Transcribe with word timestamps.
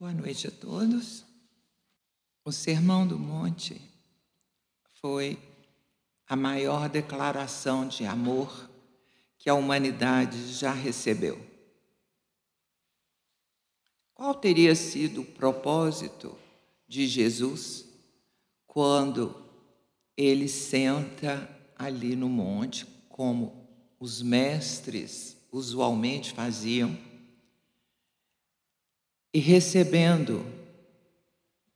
Boa 0.00 0.12
noite 0.12 0.46
a 0.46 0.50
todos. 0.52 1.24
O 2.44 2.52
Sermão 2.52 3.04
do 3.04 3.18
Monte 3.18 3.82
foi 5.00 5.36
a 6.24 6.36
maior 6.36 6.88
declaração 6.88 7.88
de 7.88 8.06
amor 8.06 8.70
que 9.36 9.50
a 9.50 9.54
humanidade 9.54 10.52
já 10.52 10.70
recebeu. 10.70 11.44
Qual 14.14 14.32
teria 14.36 14.76
sido 14.76 15.22
o 15.22 15.26
propósito 15.26 16.38
de 16.86 17.04
Jesus 17.04 17.84
quando 18.68 19.34
ele 20.16 20.48
senta 20.48 21.50
ali 21.74 22.14
no 22.14 22.28
monte, 22.28 22.86
como 23.08 23.68
os 23.98 24.22
mestres 24.22 25.36
usualmente 25.50 26.32
faziam, 26.32 26.96
e 29.32 29.38
recebendo 29.38 30.44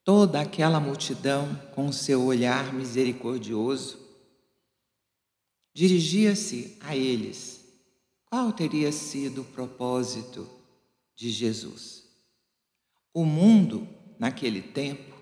toda 0.04 0.40
aquela 0.40 0.80
multidão 0.80 1.54
com 1.74 1.92
seu 1.92 2.24
olhar 2.24 2.72
misericordioso, 2.72 3.98
dirigia-se 5.74 6.76
a 6.80 6.96
eles. 6.96 7.62
Qual 8.26 8.52
teria 8.52 8.90
sido 8.90 9.42
o 9.42 9.46
propósito 9.46 10.48
de 11.14 11.30
Jesus? 11.30 12.04
O 13.12 13.24
mundo, 13.24 13.86
naquele 14.18 14.62
tempo, 14.62 15.14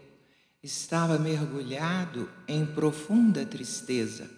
estava 0.62 1.18
mergulhado 1.18 2.30
em 2.46 2.64
profunda 2.64 3.44
tristeza. 3.44 4.30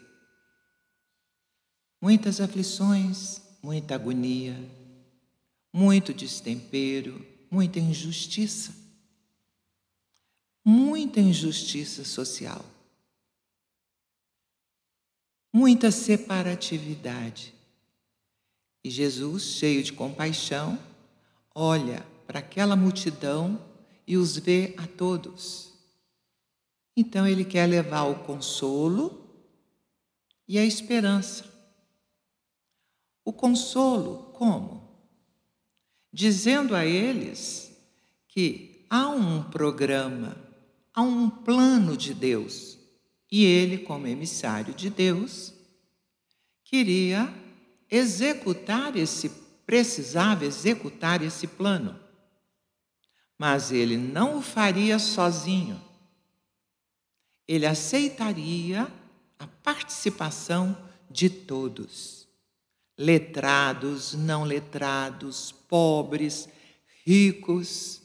Muitas 2.01 2.41
aflições, 2.41 3.43
muita 3.62 3.95
agonia, 3.95 4.59
muito 5.73 6.12
destempero, 6.15 7.32
muita 7.52 7.79
injustiça. 7.79 8.74
Muita 10.65 11.20
injustiça 11.20 12.02
social. 12.02 12.64
Muita 15.53 15.91
separatividade. 15.91 17.53
E 18.83 18.89
Jesus, 18.89 19.42
cheio 19.42 19.83
de 19.83 19.92
compaixão, 19.92 20.78
olha 21.55 22.06
para 22.27 22.39
aquela 22.39 22.75
multidão 22.75 23.62
e 24.06 24.16
os 24.16 24.39
vê 24.39 24.75
a 24.78 24.87
todos. 24.87 25.75
Então 26.97 27.27
ele 27.27 27.44
quer 27.44 27.66
levar 27.66 28.05
o 28.05 28.25
consolo 28.25 29.31
e 30.48 30.59
a 30.59 30.64
esperança. 30.64 31.44
O 33.25 33.33
consolo, 33.33 34.33
como? 34.33 34.81
Dizendo 36.13 36.75
a 36.75 36.85
eles 36.85 37.73
que 38.29 38.85
há 38.91 39.09
um 39.09 39.43
programa, 39.43 40.37
há 40.93 41.01
um 41.01 41.31
plano 41.31 41.97
de 41.97 42.13
Deus 42.13 42.79
e 43.31 43.45
ele, 43.45 43.79
como 43.79 44.07
emissário 44.07 44.75
de 44.75 44.91
Deus, 44.91 45.55
queria 46.63 47.33
executar 47.91 48.95
esse, 48.95 49.31
precisava 49.65 50.45
executar 50.45 51.23
esse 51.23 51.47
plano. 51.47 51.99
Mas 53.39 53.73
ele 53.73 53.97
não 53.97 54.39
o 54.39 54.43
faria 54.43 54.99
sozinho. 54.99 55.81
Ele 57.49 57.67
aceitaria 57.67 58.87
a 59.39 59.47
participação 59.47 60.77
de 61.11 61.29
todos 61.29 62.22
letrados, 63.03 64.14
não 64.14 64.45
letrados, 64.45 65.50
pobres, 65.69 66.48
ricos, 67.05 68.00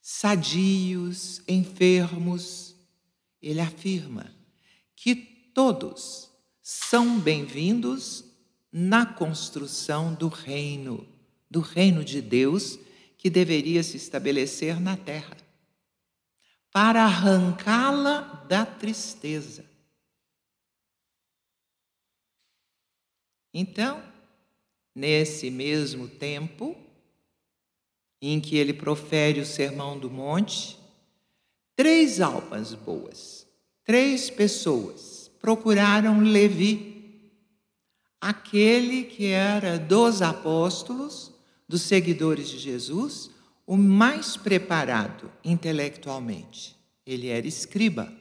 sadios, 0.00 1.42
enfermos. 1.48 2.76
Ele 3.42 3.60
afirma 3.60 4.32
que 4.94 5.16
todos 5.16 6.30
são 6.62 7.18
bem-vindos 7.18 8.24
na 8.70 9.04
construção 9.04 10.14
do 10.14 10.28
reino, 10.28 11.04
do 11.50 11.60
reino 11.60 12.04
de 12.04 12.22
Deus 12.22 12.78
que 13.18 13.28
deveria 13.28 13.82
se 13.82 13.96
estabelecer 13.96 14.80
na 14.80 14.96
terra, 14.96 15.36
para 16.70 17.02
arrancá-la 17.02 18.44
da 18.48 18.64
tristeza 18.64 19.75
Então, 23.58 24.02
nesse 24.94 25.50
mesmo 25.50 26.06
tempo 26.06 26.76
em 28.20 28.38
que 28.38 28.54
ele 28.54 28.74
profere 28.74 29.40
o 29.40 29.46
Sermão 29.46 29.98
do 29.98 30.10
Monte, 30.10 30.78
três 31.74 32.20
almas 32.20 32.74
boas, 32.74 33.46
três 33.82 34.28
pessoas 34.28 35.30
procuraram 35.40 36.20
Levi, 36.20 37.32
aquele 38.20 39.04
que 39.04 39.28
era 39.28 39.78
dos 39.78 40.20
apóstolos, 40.20 41.32
dos 41.66 41.80
seguidores 41.80 42.50
de 42.50 42.58
Jesus, 42.58 43.30
o 43.66 43.74
mais 43.74 44.36
preparado 44.36 45.32
intelectualmente. 45.42 46.76
Ele 47.06 47.28
era 47.28 47.46
escriba. 47.46 48.12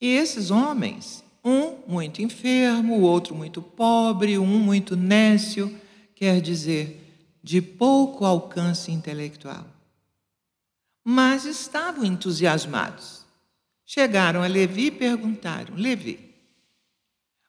E 0.00 0.06
esses 0.06 0.52
homens 0.52 1.25
um 1.46 1.78
muito 1.86 2.20
enfermo, 2.20 2.98
o 2.98 3.02
outro 3.02 3.32
muito 3.32 3.62
pobre, 3.62 4.36
um 4.36 4.58
muito 4.58 4.96
nécio, 4.96 5.72
quer 6.12 6.40
dizer, 6.40 7.00
de 7.40 7.62
pouco 7.62 8.24
alcance 8.24 8.90
intelectual. 8.90 9.64
Mas 11.04 11.44
estavam 11.44 12.04
entusiasmados. 12.04 13.24
Chegaram 13.84 14.42
a 14.42 14.48
Levi 14.48 14.86
e 14.86 14.90
perguntaram: 14.90 15.76
Levi, 15.76 16.34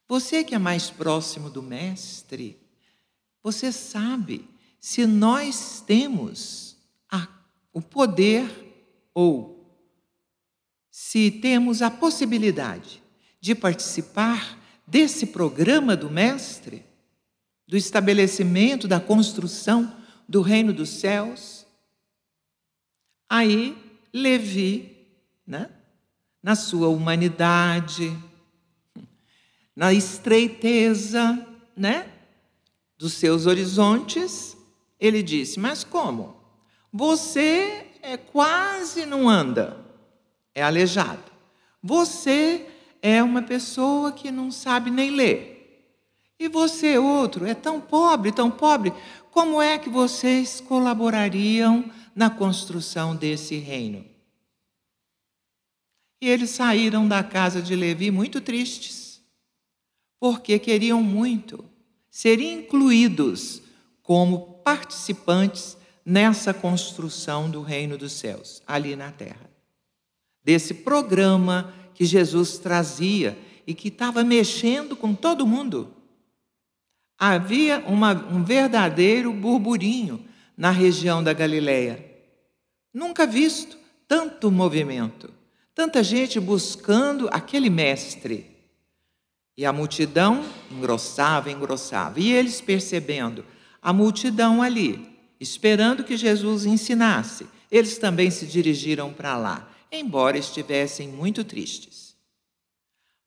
você 0.08 0.44
que 0.44 0.54
é 0.54 0.60
mais 0.60 0.92
próximo 0.92 1.50
do 1.50 1.64
Mestre, 1.64 2.56
você 3.42 3.72
sabe 3.72 4.48
se 4.80 5.08
nós 5.08 5.82
temos 5.82 6.78
a, 7.10 7.28
o 7.74 7.82
poder 7.82 8.48
ou 9.12 9.58
se 10.92 11.32
temos 11.32 11.82
a 11.82 11.90
possibilidade 11.90 13.07
de 13.48 13.56
participar 13.56 14.60
desse 14.86 15.28
programa 15.28 15.96
do 15.96 16.12
Mestre, 16.12 16.84
do 17.66 17.78
estabelecimento, 17.78 18.90
da 18.90 19.00
construção 19.00 19.96
do 20.28 20.42
reino 20.42 20.74
dos 20.74 20.90
céus. 20.90 21.66
Aí, 23.30 23.78
Levi, 24.14 25.08
né, 25.48 25.70
na 26.44 26.58
sua 26.58 26.90
humanidade, 26.90 28.14
na 29.74 29.94
estreiteza 29.94 31.48
né, 31.74 32.12
dos 32.98 33.14
seus 33.14 33.46
horizontes, 33.46 34.58
ele 35.00 35.24
disse: 35.24 35.58
Mas 35.58 35.86
como? 35.86 36.36
Você 36.92 37.88
é 38.02 38.18
quase 38.18 39.06
não 39.06 39.30
anda, 39.30 39.86
é 40.54 40.62
aleijado. 40.62 41.32
Você 41.82 42.74
é 43.10 43.24
uma 43.24 43.42
pessoa 43.42 44.12
que 44.12 44.30
não 44.30 44.52
sabe 44.52 44.92
nem 44.92 45.12
ler. 45.12 45.56
E 46.38 46.50
você, 46.50 46.98
outro, 46.98 47.46
é 47.46 47.54
tão 47.54 47.80
pobre, 47.80 48.34
tão 48.34 48.52
pobre. 48.52 48.94
Como 49.32 49.62
é 49.62 49.78
que 49.78 49.90
vocês 49.90 50.60
colaborariam 50.60 51.90
na 52.14 52.30
construção 52.30 53.16
desse 53.16 53.56
reino? 53.56 54.06
E 56.22 56.28
eles 56.28 56.50
saíram 56.50 57.08
da 57.08 57.24
casa 57.24 57.62
de 57.62 57.78
Levi 57.78 58.12
muito 58.12 58.42
tristes, 58.42 59.22
porque 60.20 60.60
queriam 60.60 61.02
muito 61.02 61.64
ser 62.10 62.42
incluídos 62.42 63.62
como 64.04 64.60
participantes 64.66 65.78
nessa 66.06 66.54
construção 66.54 67.50
do 67.50 67.62
reino 67.62 67.98
dos 67.98 68.12
céus, 68.12 68.62
ali 68.68 68.98
na 68.98 69.14
terra. 69.14 69.50
Desse 70.44 70.74
programa 70.74 71.74
que 71.98 72.06
Jesus 72.06 72.60
trazia 72.60 73.36
e 73.66 73.74
que 73.74 73.88
estava 73.88 74.24
mexendo 74.24 74.96
com 74.96 75.16
todo 75.16 75.48
mundo. 75.48 75.92
Havia 77.18 77.80
uma, 77.88 78.14
um 78.14 78.44
verdadeiro 78.44 79.34
burburinho 79.34 80.24
na 80.56 80.70
região 80.70 81.24
da 81.24 81.34
Galileia. 81.34 82.06
Nunca 82.94 83.26
visto 83.26 83.80
tanto 84.08 84.52
movimento, 84.52 85.34
tanta 85.74 86.04
gente 86.04 86.40
buscando 86.40 87.28
aquele 87.32 87.68
mestre. 87.68 88.46
E 89.58 89.66
a 89.66 89.74
multidão 89.74 90.46
engrossava, 90.70 91.50
engrossava. 91.50 92.20
E 92.20 92.32
eles 92.32 92.62
percebendo 92.62 93.44
a 93.82 93.92
multidão 93.92 94.62
ali, 94.62 95.18
esperando 95.40 96.04
que 96.04 96.16
Jesus 96.16 96.64
ensinasse, 96.64 97.48
eles 97.72 97.98
também 97.98 98.30
se 98.30 98.46
dirigiram 98.46 99.12
para 99.12 99.36
lá 99.36 99.68
embora 99.98 100.38
estivessem 100.38 101.08
muito 101.08 101.44
tristes. 101.44 102.16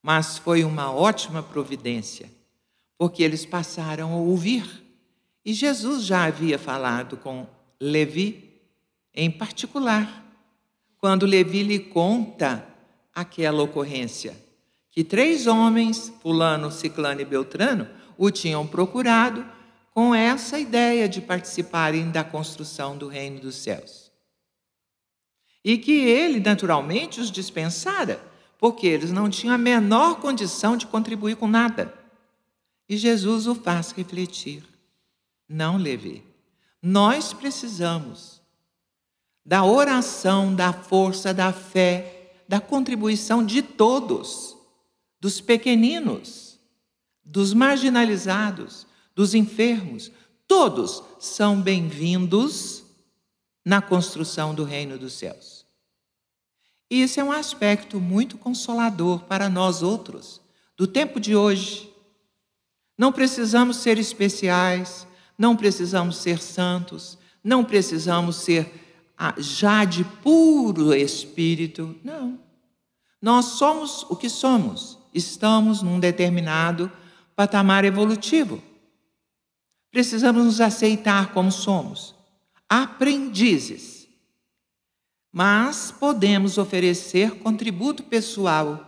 Mas 0.03 0.39
foi 0.39 0.65
uma 0.65 0.93
ótima 0.93 1.43
providência, 1.43 2.31
porque 2.97 3.23
eles 3.23 3.45
passaram 3.45 4.13
a 4.13 4.17
ouvir 4.17 4.87
E 5.45 5.55
Jesus 5.55 6.05
já 6.05 6.25
havia 6.25 6.59
falado 6.59 7.17
com 7.17 7.47
Levi 7.81 8.51
em 9.15 9.31
particular, 9.31 10.25
quando 10.99 11.27
Levi 11.27 11.63
lhe 11.63 11.79
conta 11.79 12.65
aquela 13.15 13.63
ocorrência, 13.63 14.37
que 14.91 15.03
três 15.03 15.47
homens, 15.47 16.13
Fulano, 16.23 16.71
Ciclano 16.71 17.21
e 17.21 17.25
Beltrano, 17.25 17.89
o 18.17 18.31
tinham 18.31 18.67
procurado 18.67 19.45
com 19.93 20.15
essa 20.15 20.59
ideia 20.59 21.09
de 21.09 21.21
participarem 21.21 22.11
da 22.11 22.23
construção 22.23 22.97
do 22.97 23.09
reino 23.09 23.41
dos 23.41 23.57
céus. 23.57 24.00
E 25.65 25.77
que 25.77 25.93
ele, 25.93 26.41
naturalmente, 26.41 27.21
os 27.21 27.31
dispensara, 27.31 28.21
porque 28.59 28.87
eles 28.87 29.13
não 29.13 29.29
tinham 29.29 29.55
a 29.55 29.59
menor 29.59 30.21
condição 30.21 30.77
de 30.77 30.87
contribuir 30.87 31.37
com 31.37 31.47
nada. 31.47 31.95
E 32.89 32.97
Jesus 32.97 33.47
o 33.47 33.55
faz 33.55 33.93
refletir. 33.93 34.65
Não, 35.49 35.77
Levi. 35.77 36.25
Nós 36.83 37.33
precisamos 37.33 38.41
da 39.45 39.65
oração, 39.65 40.55
da 40.55 40.73
força, 40.73 41.33
da 41.35 41.53
fé, 41.53 42.43
da 42.49 42.61
contribuição 42.61 43.45
de 43.45 43.63
todos, 43.63 44.57
dos 45.21 45.41
pequeninos, 45.41 46.59
dos 47.25 47.53
marginalizados, 47.53 48.87
dos 49.15 49.35
enfermos. 49.35 50.11
Todos 50.49 51.03
são 51.19 51.61
bem-vindos 51.61 52.80
na 53.65 53.81
construção 53.81 54.55
do 54.55 54.65
reino 54.65 54.99
dos 54.99 55.13
céus. 55.15 55.67
E 56.91 57.03
isso 57.03 57.21
é 57.21 57.25
um 57.25 57.31
aspecto 57.31 58.01
muito 58.01 58.37
consolador 58.37 59.21
para 59.25 59.49
nós 59.49 59.83
outros, 59.83 60.41
do 60.77 60.87
tempo 60.87 61.21
de 61.21 61.37
hoje. 61.37 61.89
Não 62.99 63.13
precisamos 63.13 63.77
ser 63.77 63.99
especiais, 63.99 65.07
não 65.39 65.57
precisamos 65.57 66.17
ser 66.17 66.41
santos, 66.41 67.17
não 67.43 67.65
precisamos 67.65 68.37
ser 68.37 69.13
ah, 69.17 69.35
já 69.39 69.85
de 69.85 70.03
puro 70.03 70.93
espírito. 70.95 71.95
Não. 72.03 72.39
Nós 73.21 73.45
somos 73.45 74.03
o 74.09 74.17
que 74.17 74.29
somos. 74.29 74.99
Estamos 75.15 75.83
num 75.83 76.01
determinado 76.01 76.91
patamar 77.37 77.85
evolutivo. 77.85 78.63
Precisamos 79.91 80.45
nos 80.45 80.61
aceitar 80.61 81.33
como 81.33 81.51
somos, 81.51 82.15
aprendizes 82.71 84.01
mas 85.33 85.93
podemos 85.93 86.59
oferecer 86.59 87.37
contributo 87.37 88.03
pessoal 88.03 88.87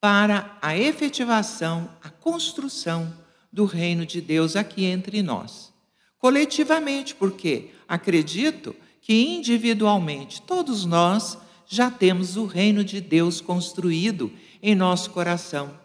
para 0.00 0.56
a 0.62 0.78
efetivação, 0.78 1.90
a 2.02 2.08
construção 2.08 3.12
do 3.52 3.64
reino 3.64 4.06
de 4.06 4.20
Deus 4.20 4.54
aqui 4.54 4.84
entre 4.84 5.22
nós. 5.22 5.72
Coletivamente, 6.18 7.14
porque 7.14 7.70
acredito 7.88 8.74
que 9.00 9.12
individualmente 9.12 10.42
todos 10.42 10.84
nós 10.84 11.36
já 11.66 11.90
temos 11.90 12.36
o 12.36 12.46
reino 12.46 12.84
de 12.84 13.00
Deus 13.00 13.40
construído 13.40 14.32
em 14.62 14.74
nosso 14.74 15.10
coração, 15.10 15.78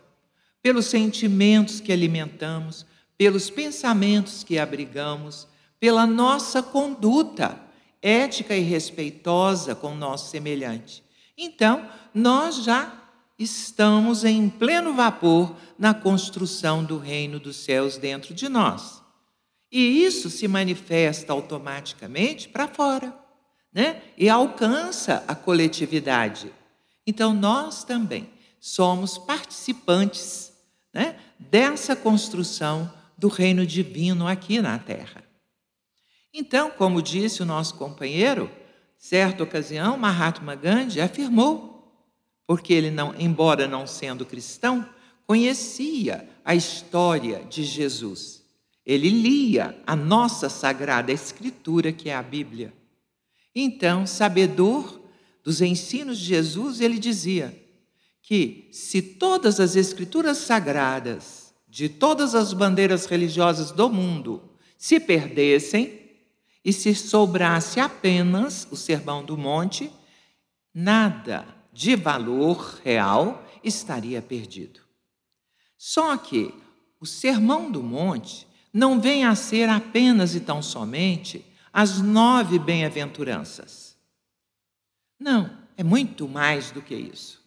pelos 0.62 0.86
sentimentos 0.86 1.80
que 1.80 1.92
alimentamos, 1.92 2.86
pelos 3.18 3.50
pensamentos 3.50 4.44
que 4.44 4.60
abrigamos, 4.60 5.48
pela 5.83 6.07
nossa 6.07 6.63
conduta 6.63 7.59
ética 8.01 8.56
e 8.56 8.62
respeitosa 8.62 9.75
com 9.75 9.91
o 9.91 9.97
nosso 9.97 10.30
semelhante. 10.30 11.03
Então, 11.38 11.85
nós 12.13 12.63
já 12.63 13.03
estamos 13.38 14.24
em 14.24 14.47
pleno 14.47 14.94
vapor 14.94 15.53
na 15.77 15.94
construção 15.94 16.85
do 16.85 16.97
reino 16.97 17.38
dos 17.38 17.57
céus 17.57 17.97
dentro 17.97 18.33
de 18.33 18.47
nós. 18.47 19.03
E 19.69 20.06
isso 20.06 20.30
se 20.30 20.47
manifesta 20.47 21.33
automaticamente 21.33 22.47
para 22.47 22.65
fora, 22.65 23.13
né? 23.74 24.03
E 24.18 24.29
alcança 24.29 25.21
a 25.27 25.36
coletividade. 25.36 26.50
Então, 27.06 27.33
nós 27.33 27.83
também 27.83 28.29
somos 28.57 29.18
participantes 29.18 30.53
né, 30.94 31.18
dessa 31.38 31.94
construção 31.94 32.89
do 33.18 33.27
reino 33.27 33.65
divino 33.65 34.25
aqui 34.25 34.62
na 34.62 34.79
Terra. 34.79 35.22
Então, 36.33 36.71
como 36.71 37.01
disse 37.01 37.44
o 37.44 37.45
nosso 37.45 37.75
companheiro, 37.75 38.50
certa 38.97 39.44
ocasião, 39.44 39.97
Mahatma 39.97 40.56
Gandhi 40.56 41.00
afirmou, 41.00 41.94
porque 42.47 42.74
ele 42.74 42.89
não, 42.89 43.13
embora 43.19 43.68
não 43.68 43.85
sendo 43.85 44.25
cristão, 44.25 44.88
conhecia 45.27 46.27
a 46.44 46.56
história 46.56 47.44
de 47.44 47.63
Jesus. 47.63 48.41
Ele 48.85 49.09
lia 49.09 49.80
a 49.85 49.95
nossa 49.95 50.50
sagrada 50.50 51.12
escritura, 51.12 51.91
que 51.91 52.09
é 52.09 52.15
a 52.15 52.24
Bíblia. 52.24 52.74
Então, 53.56 54.07
sabedor 54.07 55.01
dos 55.44 55.62
ensinos 55.62 56.18
de 56.18 56.25
Jesus, 56.25 56.81
ele 56.81 56.97
dizia 56.97 57.56
que 58.21 58.69
se 58.71 59.01
todas 59.01 59.59
as 59.59 59.75
escrituras 59.75 60.38
sagradas 60.39 61.53
de 61.68 61.89
todas 61.89 62.36
as 62.36 62.53
bandeiras 62.53 63.06
religiosas 63.06 63.71
do 63.71 63.89
mundo 63.89 64.41
se 64.77 65.00
perdessem, 65.00 66.02
e 66.63 66.71
se 66.71 66.95
sobrasse 66.95 67.80
apenas 67.80 68.68
o 68.71 68.75
Sermão 68.75 69.24
do 69.24 69.38
Monte, 69.38 69.92
nada 70.74 71.45
de 71.71 71.95
valor 71.95 72.80
real 72.83 73.44
estaria 73.63 74.21
perdido. 74.21 74.80
Só 75.77 76.15
que 76.15 76.54
o 77.00 77.06
Sermão 77.06 77.69
do 77.69 77.83
Monte 77.83 78.48
não 78.74 79.00
vem 79.00 79.25
a 79.25 79.36
ser 79.36 79.68
apenas 79.68 80.36
e 80.36 80.39
tão 80.39 80.62
somente 80.62 81.45
as 81.71 82.00
nove 82.00 82.57
bem-aventuranças. 82.57 83.98
Não, 85.19 85.50
é 85.75 85.83
muito 85.83 86.27
mais 86.27 86.71
do 86.71 86.81
que 86.81 86.95
isso. 86.95 87.42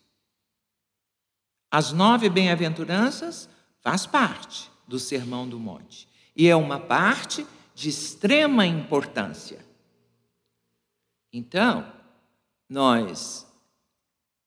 As 1.71 1.93
nove 1.93 2.29
bem-aventuranças 2.29 3.49
faz 3.81 4.07
parte 4.07 4.71
do 4.87 4.99
Sermão 4.99 5.49
do 5.49 5.59
Monte 5.59 6.09
e 6.35 6.49
é 6.49 6.55
uma 6.55 6.79
parte 6.79 7.47
de 7.77 7.91
extrema 7.91 8.65
importância. 8.65 9.59
Então, 11.31 11.87
nós 12.67 13.47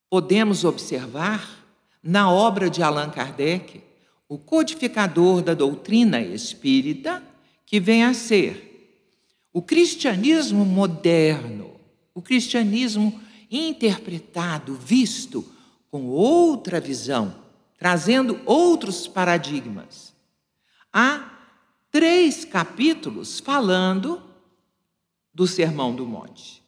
podemos 0.10 0.64
observar 0.64 1.64
na 2.02 2.32
obra 2.32 2.72
de 2.72 2.82
Allan 2.82 3.12
Kardec 3.12 3.84
o 4.28 4.40
codificador 4.40 5.44
da 5.44 5.54
doutrina 5.54 6.20
espírita, 6.20 7.22
que 7.68 7.80
vem 7.80 8.04
a 8.04 8.16
ser 8.16 9.06
o 9.54 9.62
cristianismo 9.62 10.66
moderno, 10.66 11.80
o 12.16 12.24
cristianismo 12.24 13.22
interpretado, 13.52 14.74
visto 14.74 15.46
com 15.92 16.08
outra 16.08 16.80
visão, 16.80 17.36
trazendo 17.78 18.42
outros 18.44 19.08
paradigmas. 19.08 20.16
Há 20.92 21.39
três 21.92 22.46
capítulos 22.46 23.40
falando 23.40 24.22
do 25.34 25.48
Sermão 25.48 25.96
do 25.96 26.06
Monte. 26.06 26.64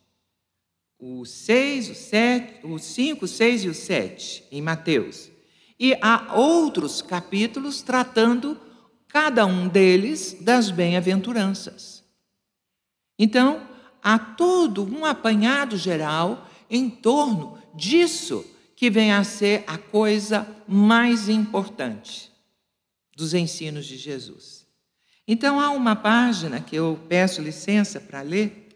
O 0.97 1.25
6, 1.25 1.89
o 1.89 1.95
7, 1.95 2.65
o 2.65 2.77
5, 2.77 3.25
o 3.25 3.27
6 3.27 3.63
e 3.63 3.69
o 3.69 3.73
7 3.73 4.43
em 4.51 4.61
Mateus. 4.61 5.31
E 5.79 5.97
há 6.01 6.35
outros 6.35 7.01
capítulos 7.01 7.81
tratando 7.81 8.59
cada 9.07 9.45
um 9.45 9.67
deles 9.67 10.37
das 10.39 10.69
bem-aventuranças. 10.69 12.03
Então, 13.17 13.67
há 14.01 14.17
todo 14.17 14.85
um 14.85 15.05
apanhado 15.05 15.75
geral 15.77 16.47
em 16.69 16.89
torno 16.89 17.57
disso 17.75 18.45
que 18.75 18.89
vem 18.89 19.11
a 19.11 19.23
ser 19.23 19.63
a 19.67 19.77
coisa 19.77 20.47
mais 20.67 21.29
importante 21.29 22.31
dos 23.15 23.33
ensinos 23.33 23.85
de 23.85 23.97
Jesus. 23.97 24.61
Então 25.33 25.61
há 25.61 25.69
uma 25.69 25.95
página 25.95 26.59
que 26.59 26.75
eu 26.75 27.00
peço 27.07 27.41
licença 27.41 28.01
para 28.01 28.21
ler, 28.21 28.67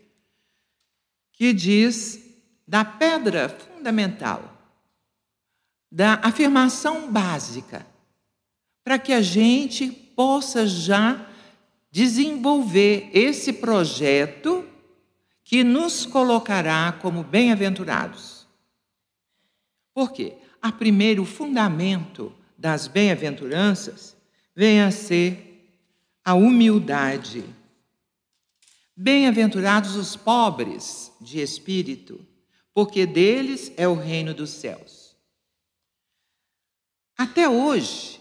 que 1.33 1.51
diz 1.51 2.17
da 2.65 2.85
pedra 2.85 3.49
fundamental, 3.49 4.57
da 5.91 6.13
afirmação 6.23 7.11
básica, 7.11 7.85
para 8.85 8.97
que 8.97 9.11
a 9.11 9.21
gente 9.21 9.91
possa 9.91 10.65
já 10.65 11.27
desenvolver 11.91 13.09
esse 13.11 13.51
projeto 13.51 14.65
que 15.43 15.61
nos 15.61 16.05
colocará 16.05 16.93
como 17.01 17.21
bem-aventurados. 17.21 18.47
Por 19.93 20.13
quê? 20.13 20.37
A 20.61 20.71
primeiro 20.71 21.25
fundamento 21.25 22.31
das 22.57 22.87
bem-aventuranças 22.87 24.15
vem 24.55 24.81
a 24.81 24.89
ser 24.89 25.51
a 26.25 26.33
humildade. 26.33 27.45
Bem-aventurados 28.97 29.95
os 29.95 30.15
pobres 30.15 31.11
de 31.21 31.39
espírito, 31.39 32.19
porque 32.73 33.05
deles 33.05 33.71
é 33.77 33.87
o 33.87 33.93
reino 33.93 34.33
dos 34.33 34.49
céus. 34.49 35.15
Até 37.15 37.47
hoje, 37.47 38.19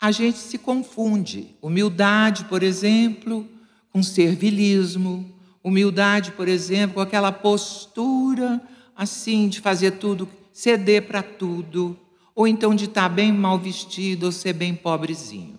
a 0.00 0.10
gente 0.10 0.38
se 0.38 0.56
confunde. 0.56 1.54
Humildade, 1.60 2.46
por 2.46 2.62
exemplo, 2.62 3.46
com 3.90 4.02
servilismo, 4.02 5.38
humildade, 5.62 6.32
por 6.32 6.48
exemplo, 6.48 6.94
com 6.94 7.00
aquela 7.00 7.30
postura 7.30 8.60
assim 8.96 9.48
de 9.48 9.60
fazer 9.60 9.92
tudo, 9.92 10.28
ceder 10.52 11.06
para 11.06 11.22
tudo, 11.22 11.98
ou 12.34 12.46
então 12.48 12.74
de 12.74 12.86
estar 12.86 13.08
tá 13.08 13.08
bem 13.08 13.32
mal 13.32 13.58
vestido 13.58 14.26
ou 14.26 14.32
ser 14.32 14.52
bem 14.52 14.74
pobrezinho. 14.74 15.58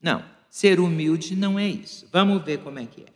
Não, 0.00 0.24
ser 0.48 0.80
humilde 0.80 1.36
não 1.36 1.58
é 1.58 1.68
isso. 1.68 2.08
Vamos 2.12 2.42
ver 2.44 2.62
como 2.62 2.78
é 2.78 2.86
que 2.86 3.02
é. 3.02 3.12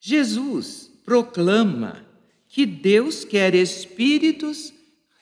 Jesus 0.00 0.90
proclama 1.04 2.06
que 2.46 2.64
Deus 2.64 3.24
quer 3.24 3.54
espíritos 3.54 4.72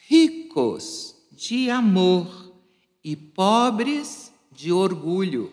ricos 0.07 1.17
de 1.33 1.71
amor 1.71 2.55
e 3.03 3.17
pobres 3.17 4.33
de 4.53 4.73
orgulho. 4.73 5.53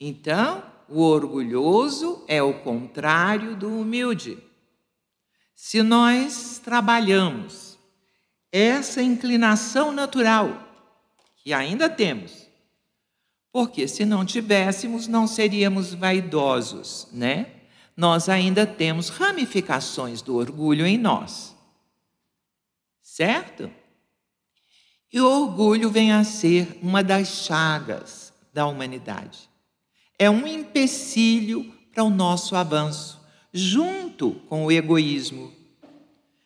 Então, 0.00 0.62
o 0.88 1.00
orgulhoso 1.00 2.24
é 2.28 2.42
o 2.42 2.60
contrário 2.60 3.56
do 3.56 3.68
humilde. 3.68 4.38
Se 5.54 5.82
nós 5.82 6.60
trabalhamos 6.62 7.78
essa 8.52 9.02
inclinação 9.02 9.90
natural, 9.90 10.62
que 11.36 11.52
ainda 11.52 11.88
temos, 11.88 12.45
porque 13.56 13.88
se 13.88 14.04
não 14.04 14.22
tivéssemos, 14.22 15.08
não 15.08 15.26
seríamos 15.26 15.94
vaidosos, 15.94 17.08
né? 17.10 17.46
Nós 17.96 18.28
ainda 18.28 18.66
temos 18.66 19.08
ramificações 19.08 20.20
do 20.20 20.36
orgulho 20.36 20.86
em 20.86 20.98
nós. 20.98 21.56
Certo? 23.00 23.70
E 25.10 25.18
o 25.22 25.26
orgulho 25.26 25.88
vem 25.88 26.12
a 26.12 26.22
ser 26.22 26.78
uma 26.82 27.02
das 27.02 27.28
chagas 27.28 28.30
da 28.52 28.66
humanidade. 28.66 29.48
É 30.18 30.28
um 30.28 30.46
empecilho 30.46 31.72
para 31.94 32.04
o 32.04 32.10
nosso 32.10 32.54
avanço, 32.56 33.18
junto 33.54 34.32
com 34.50 34.66
o 34.66 34.70
egoísmo. 34.70 35.50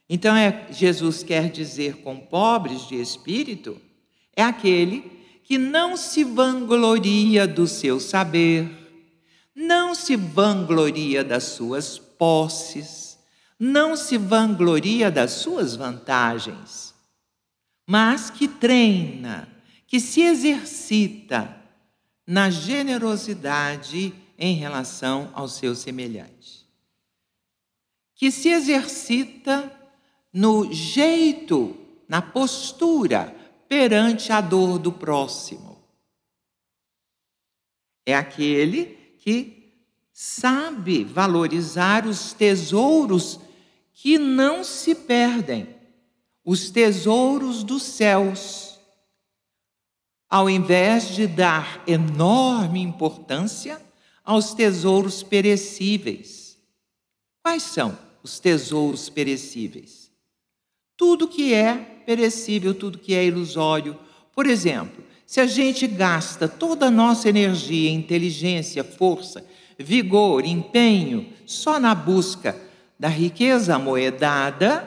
Então, 0.08 0.36
é, 0.36 0.68
Jesus 0.70 1.24
quer 1.24 1.50
dizer 1.50 2.02
com 2.04 2.20
pobres 2.20 2.86
de 2.86 2.94
espírito, 2.94 3.80
é 4.36 4.44
aquele 4.44 5.18
que 5.50 5.58
não 5.58 5.96
se 5.96 6.22
vangloria 6.22 7.44
do 7.44 7.66
seu 7.66 7.98
saber, 7.98 8.70
não 9.52 9.96
se 9.96 10.14
vangloria 10.14 11.24
das 11.24 11.42
suas 11.42 11.98
posses, 11.98 13.18
não 13.58 13.96
se 13.96 14.16
vangloria 14.16 15.10
das 15.10 15.32
suas 15.32 15.74
vantagens 15.74 16.90
mas 17.90 18.30
que 18.30 18.46
treina, 18.46 19.48
que 19.84 19.98
se 19.98 20.20
exercita 20.20 21.60
na 22.24 22.48
generosidade 22.48 24.14
em 24.38 24.54
relação 24.54 25.28
ao 25.34 25.48
seu 25.48 25.74
semelhante. 25.74 26.64
Que 28.14 28.30
se 28.30 28.48
exercita 28.48 29.76
no 30.32 30.72
jeito, 30.72 31.76
na 32.08 32.22
postura 32.22 33.34
perante 33.70 34.32
a 34.32 34.40
dor 34.40 34.80
do 34.80 34.90
próximo. 34.90 35.80
É 38.04 38.16
aquele 38.16 39.14
que 39.20 39.86
sabe 40.12 41.04
valorizar 41.04 42.04
os 42.04 42.32
tesouros 42.32 43.38
que 43.92 44.18
não 44.18 44.64
se 44.64 44.92
perdem 44.92 45.72
os 46.44 46.68
tesouros 46.68 47.62
dos 47.62 47.84
céus, 47.84 48.80
ao 50.28 50.50
invés 50.50 51.14
de 51.14 51.28
dar 51.28 51.84
enorme 51.86 52.80
importância 52.80 53.80
aos 54.24 54.52
tesouros 54.52 55.22
perecíveis. 55.22 56.58
Quais 57.40 57.62
são 57.62 57.96
os 58.20 58.40
tesouros 58.40 59.08
perecíveis? 59.08 59.99
Tudo 61.00 61.26
que 61.26 61.54
é 61.54 61.76
perecível, 62.04 62.74
tudo 62.74 62.98
que 62.98 63.14
é 63.14 63.24
ilusório. 63.24 63.98
Por 64.34 64.46
exemplo, 64.46 65.02
se 65.24 65.40
a 65.40 65.46
gente 65.46 65.86
gasta 65.86 66.46
toda 66.46 66.88
a 66.88 66.90
nossa 66.90 67.26
energia, 67.26 67.90
inteligência, 67.90 68.84
força, 68.84 69.42
vigor, 69.78 70.44
empenho 70.44 71.26
só 71.46 71.80
na 71.80 71.94
busca 71.94 72.54
da 72.98 73.08
riqueza 73.08 73.76
amoedada, 73.76 74.86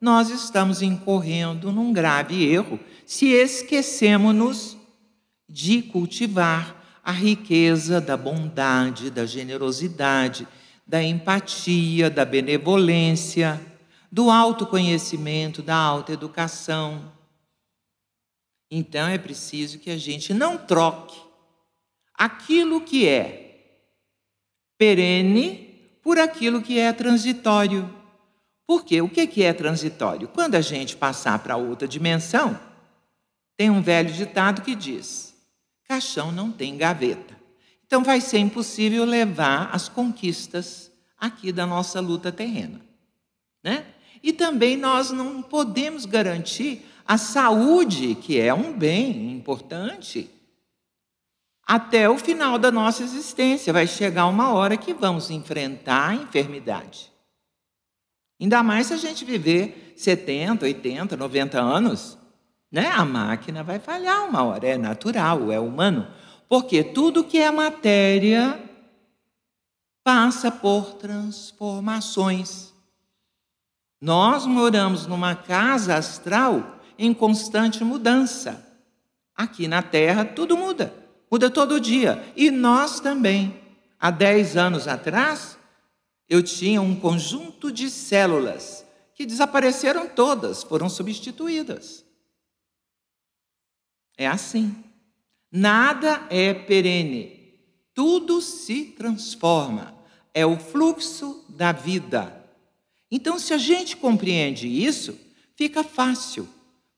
nós 0.00 0.30
estamos 0.30 0.80
incorrendo 0.80 1.70
num 1.70 1.92
grave 1.92 2.50
erro 2.50 2.80
se 3.04 3.26
esquecemos-nos 3.26 4.78
de 5.46 5.82
cultivar 5.82 6.82
a 7.04 7.12
riqueza 7.12 8.00
da 8.00 8.16
bondade, 8.16 9.10
da 9.10 9.26
generosidade, 9.26 10.48
da 10.86 11.02
empatia, 11.02 12.08
da 12.08 12.24
benevolência, 12.24 13.60
do 14.12 14.30
autoconhecimento, 14.30 15.62
da 15.62 15.74
autoeducação. 15.74 17.10
Então 18.70 19.08
é 19.08 19.16
preciso 19.16 19.78
que 19.78 19.90
a 19.90 19.96
gente 19.96 20.34
não 20.34 20.58
troque 20.58 21.18
aquilo 22.12 22.82
que 22.82 23.08
é 23.08 23.78
perene 24.76 25.98
por 26.02 26.18
aquilo 26.18 26.60
que 26.60 26.78
é 26.78 26.92
transitório. 26.92 27.90
Porque 28.66 29.00
o 29.00 29.08
que 29.08 29.42
é 29.42 29.52
transitório? 29.54 30.28
Quando 30.28 30.56
a 30.56 30.60
gente 30.60 30.94
passar 30.94 31.38
para 31.38 31.56
outra 31.56 31.88
dimensão, 31.88 32.58
tem 33.56 33.70
um 33.70 33.80
velho 33.80 34.12
ditado 34.12 34.60
que 34.60 34.74
diz: 34.74 35.34
caixão 35.88 36.30
não 36.30 36.52
tem 36.52 36.76
gaveta. 36.76 37.40
Então 37.86 38.04
vai 38.04 38.20
ser 38.20 38.38
impossível 38.38 39.04
levar 39.04 39.70
as 39.74 39.88
conquistas 39.88 40.90
aqui 41.18 41.50
da 41.50 41.66
nossa 41.66 42.00
luta 42.00 42.30
terrena. 42.30 42.80
Né? 43.62 43.86
E 44.22 44.32
também 44.32 44.76
nós 44.76 45.10
não 45.10 45.42
podemos 45.42 46.06
garantir 46.06 46.86
a 47.06 47.18
saúde, 47.18 48.14
que 48.14 48.38
é 48.38 48.54
um 48.54 48.72
bem 48.72 49.32
importante, 49.32 50.30
até 51.66 52.08
o 52.08 52.16
final 52.18 52.58
da 52.58 52.70
nossa 52.70 53.02
existência. 53.02 53.72
Vai 53.72 53.86
chegar 53.86 54.26
uma 54.26 54.52
hora 54.52 54.76
que 54.76 54.94
vamos 54.94 55.30
enfrentar 55.30 56.10
a 56.10 56.14
enfermidade. 56.14 57.10
Ainda 58.40 58.62
mais 58.62 58.88
se 58.88 58.94
a 58.94 58.96
gente 58.96 59.24
viver 59.24 59.94
70, 59.96 60.64
80, 60.64 61.16
90 61.16 61.60
anos, 61.60 62.18
né? 62.70 62.88
A 62.88 63.04
máquina 63.04 63.62
vai 63.62 63.78
falhar 63.78 64.26
uma 64.28 64.42
hora, 64.42 64.66
é 64.66 64.78
natural, 64.78 65.52
é 65.52 65.60
humano. 65.60 66.08
Porque 66.48 66.82
tudo 66.82 67.22
que 67.24 67.38
é 67.38 67.50
matéria 67.50 68.58
passa 70.02 70.50
por 70.50 70.94
transformações. 70.94 72.71
Nós 74.02 74.46
moramos 74.46 75.06
numa 75.06 75.36
casa 75.36 75.94
astral 75.94 76.80
em 76.98 77.14
constante 77.14 77.84
mudança. 77.84 78.68
Aqui 79.32 79.68
na 79.68 79.80
Terra 79.80 80.24
tudo 80.24 80.56
muda, 80.56 80.92
muda 81.30 81.48
todo 81.48 81.80
dia. 81.80 82.20
E 82.34 82.50
nós 82.50 82.98
também. 82.98 83.62
Há 84.00 84.10
10 84.10 84.56
anos 84.56 84.88
atrás, 84.88 85.56
eu 86.28 86.42
tinha 86.42 86.82
um 86.82 86.96
conjunto 86.96 87.70
de 87.70 87.88
células 87.88 88.84
que 89.14 89.24
desapareceram 89.24 90.08
todas, 90.08 90.64
foram 90.64 90.88
substituídas. 90.88 92.04
É 94.18 94.26
assim. 94.26 94.74
Nada 95.48 96.26
é 96.28 96.52
perene, 96.52 97.56
tudo 97.94 98.40
se 98.40 98.86
transforma. 98.86 99.94
É 100.34 100.44
o 100.44 100.58
fluxo 100.58 101.44
da 101.48 101.70
vida. 101.70 102.41
Então, 103.14 103.38
se 103.38 103.52
a 103.52 103.58
gente 103.58 103.94
compreende 103.94 104.66
isso, 104.66 105.18
fica 105.54 105.84
fácil 105.84 106.48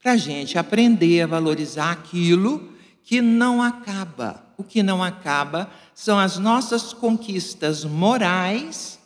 para 0.01 0.13
a 0.13 0.17
gente 0.17 0.57
aprender 0.57 1.23
a 1.23 1.27
valorizar 1.27 1.91
aquilo 1.91 2.73
que 3.03 3.21
não 3.21 3.61
acaba. 3.61 4.47
O 4.57 4.63
que 4.63 4.81
não 4.81 5.03
acaba 5.03 5.69
são 5.93 6.17
as 6.17 6.39
nossas 6.39 6.93
conquistas 6.93 7.85
morais 7.85 9.01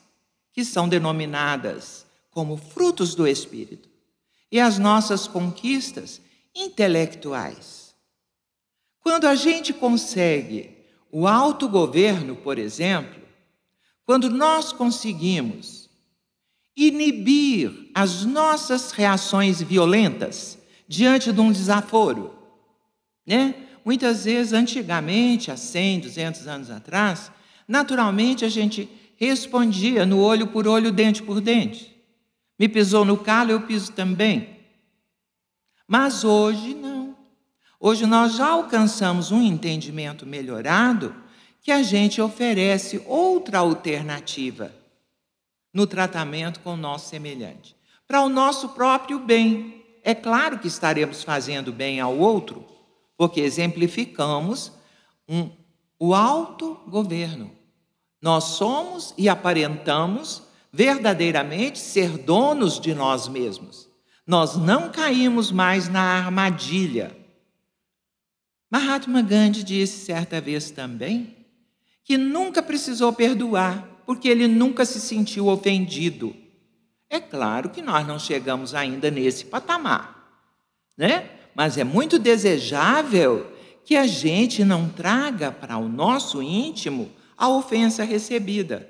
que 0.53 0.63
são 0.63 0.87
denominadas 0.87 2.05
como 2.31 2.59
frutos 2.59 3.15
do 3.15 3.27
Espírito, 3.27 3.89
e 4.53 4.61
as 4.61 4.79
nossas 4.79 5.27
conquistas 5.27 6.21
intelectuais. 6.55 7.95
Quando 9.01 9.27
a 9.27 9.35
gente 9.35 9.73
consegue 9.73 10.77
o 11.11 11.27
autogoverno, 11.27 12.37
por 12.37 12.59
exemplo, 12.59 13.23
quando 14.05 14.29
nós 14.29 14.73
conseguimos 14.73 15.88
inibir 16.79 17.91
as 17.93 18.25
nossas 18.25 18.93
reações 18.93 19.61
violentas 19.61 20.57
diante 20.87 21.33
de 21.33 21.41
um 21.41 21.51
desaforo, 21.51 22.33
né? 23.27 23.55
Muitas 23.85 24.25
vezes, 24.25 24.53
antigamente, 24.53 25.51
há 25.51 25.57
100, 25.57 26.01
200 26.01 26.47
anos 26.47 26.71
atrás, 26.71 27.33
naturalmente 27.67 28.45
a 28.45 28.49
gente 28.49 28.89
respondia 29.17 30.07
no 30.07 30.21
olho 30.21 30.47
por 30.47 30.69
olho, 30.69 30.93
dente 30.93 31.23
por 31.23 31.41
dente. 31.41 31.97
Me 32.57 32.69
pisou 32.69 33.05
no 33.05 33.17
calo, 33.17 33.51
eu 33.51 33.63
piso 33.63 33.93
também. 33.93 34.57
Mas 35.87 36.23
hoje 36.23 36.75
não. 36.75 37.17
Hoje 37.81 38.07
nós 38.07 38.37
já 38.37 38.49
alcançamos 38.49 39.33
um 39.33 39.43
entendimento 39.43 40.25
melhorado 40.27 41.15
que 41.63 41.73
a 41.73 41.83
gente 41.83 42.21
oferece 42.21 43.03
outra 43.07 43.59
alternativa 43.59 44.78
no 45.73 45.87
tratamento 45.87 46.61
com 46.61 46.75
o 46.75 46.77
nosso 46.77 47.09
semelhante, 47.09 47.77
para 48.07 48.23
o 48.23 48.29
nosso 48.29 48.71
próprio 48.71 49.19
bem. 49.19 49.85
É 50.03 50.15
claro 50.15 50.59
que 50.59 50.69
estaremos 50.69 51.23
fazendo 51.23 51.73
bem 51.73 52.01
ao 52.01 52.17
outro, 52.17 52.65
porque 53.17 53.41
exemplificamos 53.41 54.73
um, 55.29 55.51
o 55.99 56.15
autogoverno. 56.15 57.51
Nós 58.21 58.45
somos 58.45 59.15
e 59.17 59.29
aparentamos 59.29 60.43
verdadeiramente 60.73 61.79
ser 61.79 62.19
donos 62.19 62.81
de 62.81 62.95
nós 62.95 63.29
mesmos. 63.29 63.89
Nós 64.27 64.57
não 64.57 64.91
caímos 64.91 65.51
mais 65.51 65.89
na 65.89 66.03
armadilha. 66.03 67.17
Mahatma 68.71 69.23
Gandhi 69.23 69.63
disse 69.63 70.05
certa 70.05 70.41
vez 70.41 70.71
também 70.71 71.37
que 72.05 72.19
nunca 72.19 72.63
precisou 72.63 73.13
perdoar, 73.13 73.87
porque 74.09 74.27
ele 74.27 74.49
nunca 74.49 74.87
se 74.87 74.99
sentiu 74.99 75.49
ofendido. 75.49 76.35
É 77.11 77.21
claro 77.21 77.69
que 77.69 77.83
nós 77.83 78.07
não 78.07 78.19
chegamos 78.19 78.75
ainda 78.75 79.11
nesse 79.11 79.45
patamar, 79.45 80.33
né? 80.97 81.29
Mas 81.55 81.77
é 81.77 81.85
muito 81.85 82.19
desejável 82.19 83.53
que 83.85 83.95
a 83.95 84.07
gente 84.07 84.65
não 84.65 84.89
traga 84.89 85.53
para 85.53 85.77
o 85.77 85.91
nosso 85.91 86.43
íntimo 86.43 87.13
a 87.37 87.51
ofensa 87.51 88.03
recebida. 88.03 88.89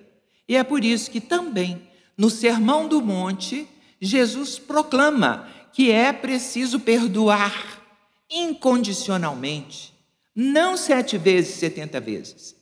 E 0.49 0.55
é 0.55 0.63
por 0.63 0.85
isso 0.85 1.11
que 1.11 1.21
também 1.21 1.83
no 2.17 2.31
Sermão 2.31 2.87
do 2.87 3.03
Monte, 3.03 3.69
Jesus 4.01 4.57
proclama 4.57 5.49
que 5.73 5.91
é 5.91 6.13
preciso 6.13 6.79
perdoar 6.79 7.83
incondicionalmente, 8.31 9.93
não 10.33 10.77
sete 10.77 11.19
vezes, 11.19 11.57
setenta 11.57 11.99
vezes, 11.99 12.55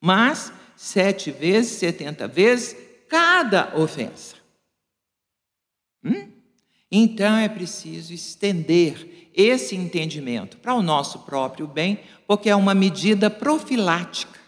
mas 0.00 0.52
sete 0.76 1.30
vezes, 1.30 1.72
setenta 1.72 2.26
vezes 2.26 2.76
cada 3.08 3.76
ofensa. 3.76 4.36
Hum? 6.04 6.30
Então 6.90 7.36
é 7.36 7.48
preciso 7.48 8.12
estender 8.12 9.30
esse 9.34 9.74
entendimento 9.74 10.58
para 10.58 10.74
o 10.74 10.82
nosso 10.82 11.20
próprio 11.20 11.66
bem, 11.66 12.00
porque 12.26 12.48
é 12.48 12.56
uma 12.56 12.74
medida 12.74 13.28
profilática, 13.28 14.38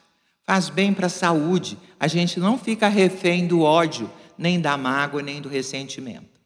faz 0.44 0.68
bem 0.68 0.94
para 0.94 1.06
a 1.06 1.10
saúde, 1.10 1.76
a 1.98 2.06
gente 2.06 2.38
não 2.38 2.56
fica 2.56 2.88
refém 2.88 3.46
do 3.46 3.62
ódio, 3.62 4.10
nem 4.38 4.60
da 4.60 4.76
mágoa, 4.76 5.22
nem 5.22 5.40
do 5.40 5.48
ressentimento. 5.48 6.40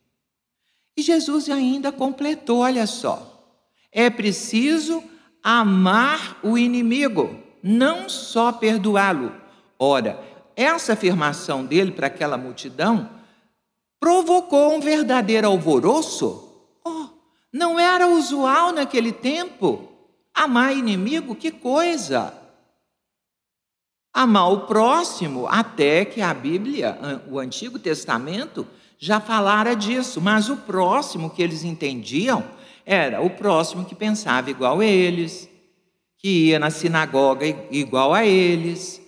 E 0.96 1.02
Jesus 1.02 1.48
ainda 1.50 1.92
completou: 1.92 2.60
olha 2.60 2.86
só, 2.86 3.58
é 3.92 4.08
preciso 4.08 5.02
amar 5.42 6.38
o 6.42 6.56
inimigo 6.56 7.38
não 7.62 8.08
só 8.08 8.52
perdoá-lo. 8.52 9.39
Ora, 9.82 10.22
essa 10.54 10.92
afirmação 10.92 11.64
dele 11.64 11.90
para 11.90 12.08
aquela 12.08 12.36
multidão 12.36 13.08
provocou 13.98 14.74
um 14.74 14.80
verdadeiro 14.80 15.46
alvoroço. 15.46 16.68
Oh, 16.84 17.06
não 17.50 17.80
era 17.80 18.06
usual 18.06 18.72
naquele 18.72 19.10
tempo 19.10 19.88
amar 20.34 20.76
inimigo, 20.76 21.34
que 21.34 21.50
coisa! 21.50 22.34
Amar 24.12 24.52
o 24.52 24.66
próximo, 24.66 25.46
até 25.46 26.04
que 26.04 26.20
a 26.20 26.34
Bíblia, 26.34 26.98
o 27.30 27.38
Antigo 27.38 27.78
Testamento, 27.78 28.66
já 28.98 29.18
falara 29.18 29.74
disso, 29.74 30.20
mas 30.20 30.50
o 30.50 30.56
próximo 30.58 31.30
que 31.30 31.42
eles 31.42 31.64
entendiam 31.64 32.44
era 32.84 33.22
o 33.22 33.30
próximo 33.30 33.84
que 33.84 33.94
pensava 33.94 34.50
igual 34.50 34.80
a 34.80 34.84
eles, 34.84 35.48
que 36.18 36.48
ia 36.48 36.58
na 36.58 36.70
sinagoga 36.70 37.46
igual 37.70 38.12
a 38.12 38.26
eles, 38.26 38.99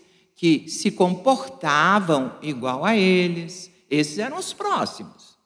que 0.42 0.68
se 0.68 0.90
comportavam 0.90 2.36
igual 2.42 2.84
a 2.84 2.96
eles. 2.96 3.70
Esses 3.88 4.18
eram 4.18 4.38
os 4.38 4.52
próximos. 4.52 5.38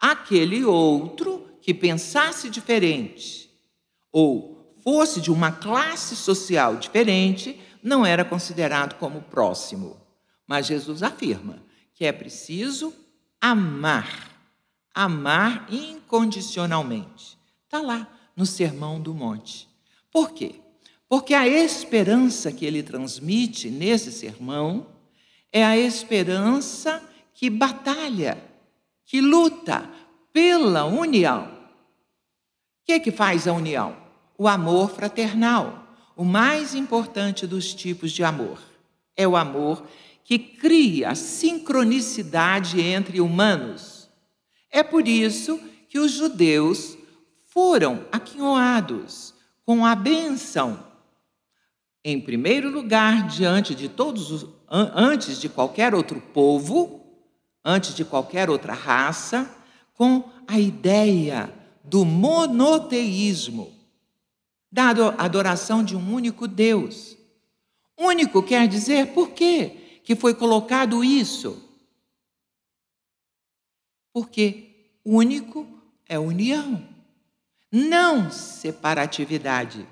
Aquele 0.00 0.64
outro 0.64 1.46
que 1.60 1.72
pensasse 1.72 2.50
diferente 2.50 3.48
ou 4.10 4.76
fosse 4.82 5.20
de 5.20 5.30
uma 5.30 5.52
classe 5.52 6.16
social 6.16 6.74
diferente 6.78 7.60
não 7.80 8.04
era 8.04 8.24
considerado 8.24 8.98
como 8.98 9.22
próximo. 9.22 9.96
Mas 10.48 10.66
Jesus 10.66 11.00
afirma 11.04 11.62
que 11.94 12.04
é 12.04 12.10
preciso 12.10 12.92
amar, 13.40 14.32
amar 14.92 15.68
incondicionalmente. 15.70 17.38
Está 17.66 17.80
lá 17.80 18.08
no 18.34 18.46
Sermão 18.46 19.00
do 19.00 19.14
Monte. 19.14 19.68
Por 20.10 20.32
quê? 20.32 20.60
Porque 21.12 21.34
a 21.34 21.46
esperança 21.46 22.50
que 22.50 22.64
ele 22.64 22.82
transmite 22.82 23.68
nesse 23.68 24.10
sermão 24.10 24.86
é 25.52 25.62
a 25.62 25.76
esperança 25.76 27.06
que 27.34 27.50
batalha, 27.50 28.42
que 29.04 29.20
luta 29.20 29.90
pela 30.32 30.86
união. 30.86 31.48
O 31.48 32.86
que, 32.86 32.92
é 32.92 32.98
que 32.98 33.10
faz 33.10 33.46
a 33.46 33.52
união? 33.52 33.94
O 34.38 34.48
amor 34.48 34.90
fraternal. 34.90 35.86
O 36.16 36.24
mais 36.24 36.74
importante 36.74 37.46
dos 37.46 37.74
tipos 37.74 38.10
de 38.10 38.24
amor 38.24 38.58
é 39.14 39.28
o 39.28 39.36
amor 39.36 39.86
que 40.24 40.38
cria 40.38 41.14
sincronicidade 41.14 42.80
entre 42.80 43.20
humanos. 43.20 44.08
É 44.70 44.82
por 44.82 45.06
isso 45.06 45.60
que 45.90 45.98
os 45.98 46.12
judeus 46.12 46.96
foram 47.50 48.06
aquinhoados 48.10 49.34
com 49.66 49.84
a 49.84 49.94
benção. 49.94 50.90
Em 52.04 52.20
primeiro 52.20 52.70
lugar, 52.70 53.28
diante 53.28 53.74
de 53.74 53.88
todos 53.88 54.30
os, 54.30 54.48
antes 54.68 55.40
de 55.40 55.48
qualquer 55.48 55.94
outro 55.94 56.20
povo, 56.20 57.00
antes 57.64 57.94
de 57.94 58.04
qualquer 58.04 58.50
outra 58.50 58.72
raça, 58.72 59.48
com 59.94 60.28
a 60.48 60.58
ideia 60.58 61.52
do 61.84 62.04
monoteísmo, 62.04 63.72
da 64.70 64.88
adoração 65.18 65.84
de 65.84 65.94
um 65.94 66.12
único 66.12 66.48
Deus. 66.48 67.16
Único 67.96 68.42
quer 68.42 68.66
dizer 68.66 69.12
por 69.12 69.30
quê 69.30 70.00
que 70.02 70.16
foi 70.16 70.34
colocado 70.34 71.04
isso? 71.04 71.62
Porque 74.12 74.98
único 75.04 75.66
é 76.08 76.18
união 76.18 76.92
não 77.72 78.30
separatividade. 78.30 79.86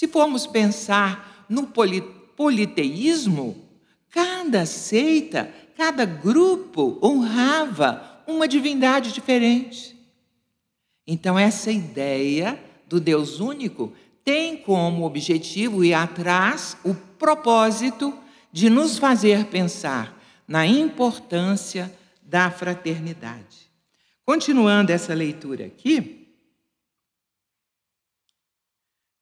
Se 0.00 0.08
formos 0.08 0.46
pensar 0.46 1.44
no 1.46 1.66
politeísmo, 2.34 3.68
cada 4.08 4.64
seita, 4.64 5.52
cada 5.76 6.06
grupo 6.06 6.98
honrava 7.02 8.22
uma 8.26 8.48
divindade 8.48 9.12
diferente. 9.12 9.94
Então, 11.06 11.38
essa 11.38 11.70
ideia 11.70 12.58
do 12.88 12.98
Deus 12.98 13.40
único 13.40 13.92
tem 14.24 14.56
como 14.56 15.04
objetivo 15.04 15.84
e 15.84 15.92
atrás 15.92 16.78
o 16.82 16.94
propósito 16.94 18.14
de 18.50 18.70
nos 18.70 18.96
fazer 18.96 19.48
pensar 19.48 20.18
na 20.48 20.66
importância 20.66 21.94
da 22.22 22.50
fraternidade. 22.50 23.70
Continuando 24.24 24.92
essa 24.92 25.12
leitura 25.12 25.66
aqui, 25.66 26.19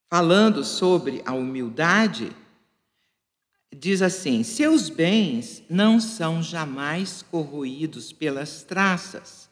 falando 0.08 0.64
sobre 0.64 1.22
a 1.24 1.32
humildade, 1.32 2.32
diz 3.74 4.02
assim: 4.02 4.42
seus 4.42 4.88
bens 4.88 5.62
não 5.68 6.00
são 6.00 6.42
jamais 6.42 7.22
corroídos 7.22 8.12
pelas 8.12 8.62
traças, 8.62 9.48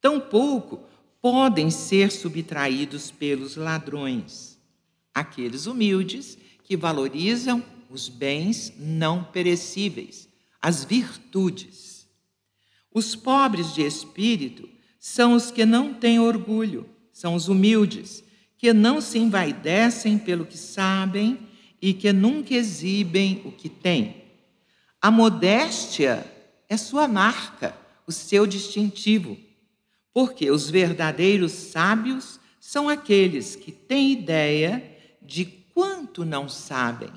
tampouco 0.00 0.80
podem 1.20 1.70
ser 1.70 2.10
subtraídos 2.10 3.10
pelos 3.10 3.56
ladrões. 3.56 4.58
Aqueles 5.12 5.66
humildes 5.66 6.38
que 6.62 6.76
valorizam 6.76 7.62
os 7.90 8.08
bens 8.08 8.72
não 8.78 9.24
perecíveis, 9.24 10.28
as 10.60 10.84
virtudes. 10.84 12.06
Os 12.92 13.16
pobres 13.16 13.74
de 13.74 13.82
espírito 13.82 14.68
são 14.98 15.34
os 15.34 15.50
que 15.50 15.64
não 15.64 15.92
têm 15.92 16.20
orgulho, 16.20 16.88
são 17.12 17.34
os 17.34 17.48
humildes 17.48 18.22
que 18.58 18.72
não 18.72 19.00
se 19.00 19.18
envaidecem 19.18 20.18
pelo 20.18 20.44
que 20.44 20.58
sabem 20.58 21.38
e 21.80 21.94
que 21.94 22.12
nunca 22.12 22.52
exibem 22.52 23.40
o 23.44 23.52
que 23.52 23.68
têm. 23.68 24.24
A 25.00 25.12
modéstia 25.12 26.26
é 26.68 26.76
sua 26.76 27.06
marca, 27.06 27.74
o 28.04 28.10
seu 28.10 28.46
distintivo, 28.46 29.38
porque 30.12 30.50
os 30.50 30.68
verdadeiros 30.68 31.52
sábios 31.52 32.40
são 32.58 32.88
aqueles 32.88 33.54
que 33.54 33.70
têm 33.70 34.12
ideia 34.12 34.82
de 35.22 35.44
quanto 35.72 36.24
não 36.24 36.48
sabem. 36.48 37.12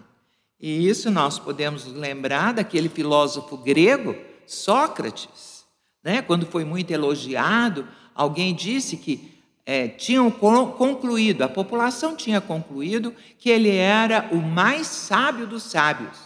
E 0.60 0.88
isso 0.88 1.10
nós 1.10 1.40
podemos 1.40 1.88
lembrar 1.88 2.54
daquele 2.54 2.88
filósofo 2.88 3.58
grego, 3.58 4.16
Sócrates, 4.46 5.66
né? 6.04 6.22
quando 6.22 6.46
foi 6.46 6.64
muito 6.64 6.92
elogiado, 6.92 7.88
alguém 8.14 8.54
disse 8.54 8.98
que 8.98 9.31
é, 9.72 9.88
tinham 9.88 10.30
concluído, 10.30 11.44
a 11.44 11.48
população 11.48 12.14
tinha 12.14 12.42
concluído 12.42 13.16
que 13.40 13.50
ele 13.50 13.70
era 13.70 14.28
o 14.34 14.36
mais 14.36 14.86
sábio 14.86 15.48
dos 15.48 15.64
sábios. 15.64 16.18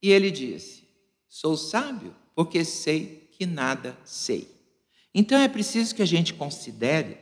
E 0.00 0.12
ele 0.12 0.30
disse: 0.30 0.84
Sou 1.28 1.56
sábio 1.56 2.14
porque 2.36 2.64
sei 2.64 3.28
que 3.32 3.44
nada 3.46 3.98
sei. 4.04 4.48
Então 5.12 5.36
é 5.36 5.48
preciso 5.48 5.92
que 5.92 6.02
a 6.02 6.06
gente 6.06 6.34
considere 6.34 7.18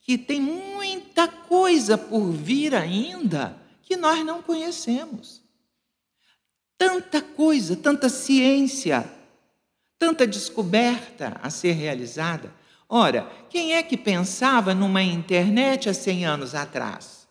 que 0.00 0.16
tem 0.16 0.40
muita 0.40 1.28
coisa 1.28 1.98
por 1.98 2.30
vir 2.32 2.74
ainda 2.74 3.60
que 3.82 3.98
nós 3.98 4.24
não 4.24 4.40
conhecemos. 4.40 5.42
Tanta 6.78 7.20
coisa, 7.20 7.76
tanta 7.76 8.08
ciência, 8.08 9.06
tanta 9.98 10.26
descoberta 10.26 11.38
a 11.42 11.50
ser 11.50 11.72
realizada. 11.72 12.63
Ora, 12.88 13.30
quem 13.48 13.74
é 13.74 13.82
que 13.82 13.96
pensava 13.96 14.74
numa 14.74 15.02
internet 15.02 15.88
há 15.88 15.94
100 15.94 16.26
anos 16.26 16.54
atrás? 16.54 17.26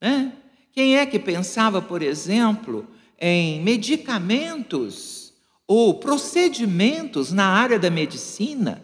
Né? 0.00 0.32
Quem 0.72 0.96
é 0.96 1.04
que 1.04 1.18
pensava, 1.18 1.82
por 1.82 2.02
exemplo, 2.02 2.86
em 3.18 3.60
medicamentos 3.62 5.34
ou 5.66 5.94
procedimentos 5.94 7.32
na 7.32 7.46
área 7.46 7.78
da 7.78 7.90
medicina 7.90 8.82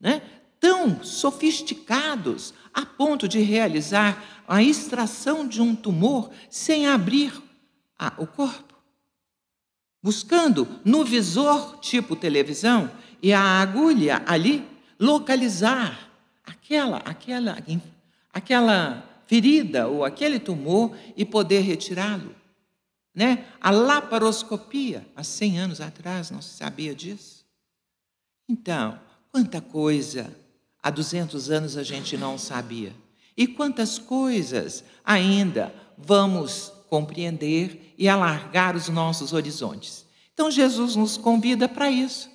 né? 0.00 0.22
tão 0.58 1.02
sofisticados 1.04 2.54
a 2.72 2.84
ponto 2.84 3.28
de 3.28 3.40
realizar 3.40 4.42
a 4.48 4.62
extração 4.62 5.46
de 5.46 5.62
um 5.62 5.76
tumor 5.76 6.30
sem 6.50 6.86
abrir 6.86 7.32
a, 7.98 8.12
o 8.18 8.26
corpo? 8.26 8.74
Buscando 10.02 10.66
no 10.84 11.04
visor 11.04 11.78
tipo 11.78 12.16
televisão 12.16 12.90
e 13.22 13.32
a 13.32 13.40
agulha 13.40 14.22
ali 14.26 14.73
localizar 14.98 16.10
aquela, 16.44 16.98
aquela, 16.98 17.56
aquela 18.32 19.22
ferida 19.26 19.88
ou 19.88 20.04
aquele 20.04 20.38
tumor 20.38 20.96
e 21.16 21.24
poder 21.24 21.60
retirá-lo. 21.60 22.34
Né? 23.14 23.46
A 23.60 23.70
laparoscopia, 23.70 25.06
há 25.14 25.22
100 25.22 25.58
anos 25.60 25.80
atrás, 25.80 26.30
não 26.30 26.42
se 26.42 26.56
sabia 26.56 26.94
disso. 26.94 27.44
Então, 28.48 28.98
quanta 29.30 29.60
coisa 29.60 30.34
há 30.82 30.90
200 30.90 31.50
anos 31.50 31.76
a 31.76 31.82
gente 31.82 32.16
não 32.16 32.36
sabia. 32.36 32.92
E 33.36 33.46
quantas 33.46 33.98
coisas 33.98 34.84
ainda 35.04 35.74
vamos 35.96 36.72
compreender 36.88 37.94
e 37.96 38.08
alargar 38.08 38.76
os 38.76 38.88
nossos 38.88 39.32
horizontes. 39.32 40.04
Então, 40.32 40.50
Jesus 40.50 40.96
nos 40.96 41.16
convida 41.16 41.68
para 41.68 41.90
isso, 41.90 42.30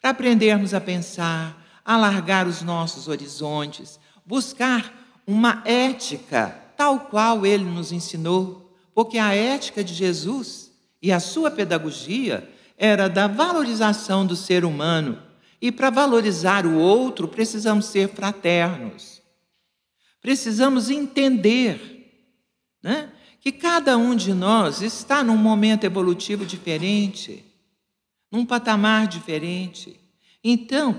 para 0.00 0.10
aprendermos 0.10 0.74
a 0.74 0.80
pensar, 0.80 1.63
alargar 1.84 2.48
os 2.48 2.62
nossos 2.62 3.08
horizontes, 3.08 3.98
buscar 4.24 4.92
uma 5.26 5.62
ética 5.64 6.58
tal 6.76 7.00
qual 7.00 7.46
ele 7.46 7.64
nos 7.64 7.92
ensinou, 7.92 8.74
porque 8.94 9.18
a 9.18 9.34
ética 9.34 9.84
de 9.84 9.92
Jesus 9.92 10.70
e 11.02 11.12
a 11.12 11.20
sua 11.20 11.50
pedagogia 11.50 12.48
era 12.76 13.08
da 13.08 13.26
valorização 13.26 14.26
do 14.26 14.34
ser 14.34 14.64
humano. 14.64 15.22
E 15.60 15.70
para 15.70 15.90
valorizar 15.90 16.66
o 16.66 16.76
outro, 16.76 17.28
precisamos 17.28 17.86
ser 17.86 18.08
fraternos. 18.08 19.22
Precisamos 20.20 20.90
entender 20.90 22.32
né, 22.82 23.10
que 23.40 23.52
cada 23.52 23.96
um 23.96 24.14
de 24.14 24.32
nós 24.32 24.82
está 24.82 25.22
num 25.22 25.36
momento 25.36 25.84
evolutivo 25.84 26.44
diferente, 26.44 27.44
num 28.30 28.44
patamar 28.44 29.06
diferente. 29.06 30.00
Então, 30.42 30.98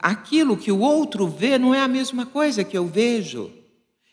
aquilo 0.00 0.56
que 0.56 0.70
o 0.70 0.80
outro 0.80 1.26
vê 1.26 1.58
não 1.58 1.74
é 1.74 1.80
a 1.80 1.88
mesma 1.88 2.24
coisa 2.24 2.62
que 2.62 2.78
eu 2.78 2.86
vejo. 2.86 3.50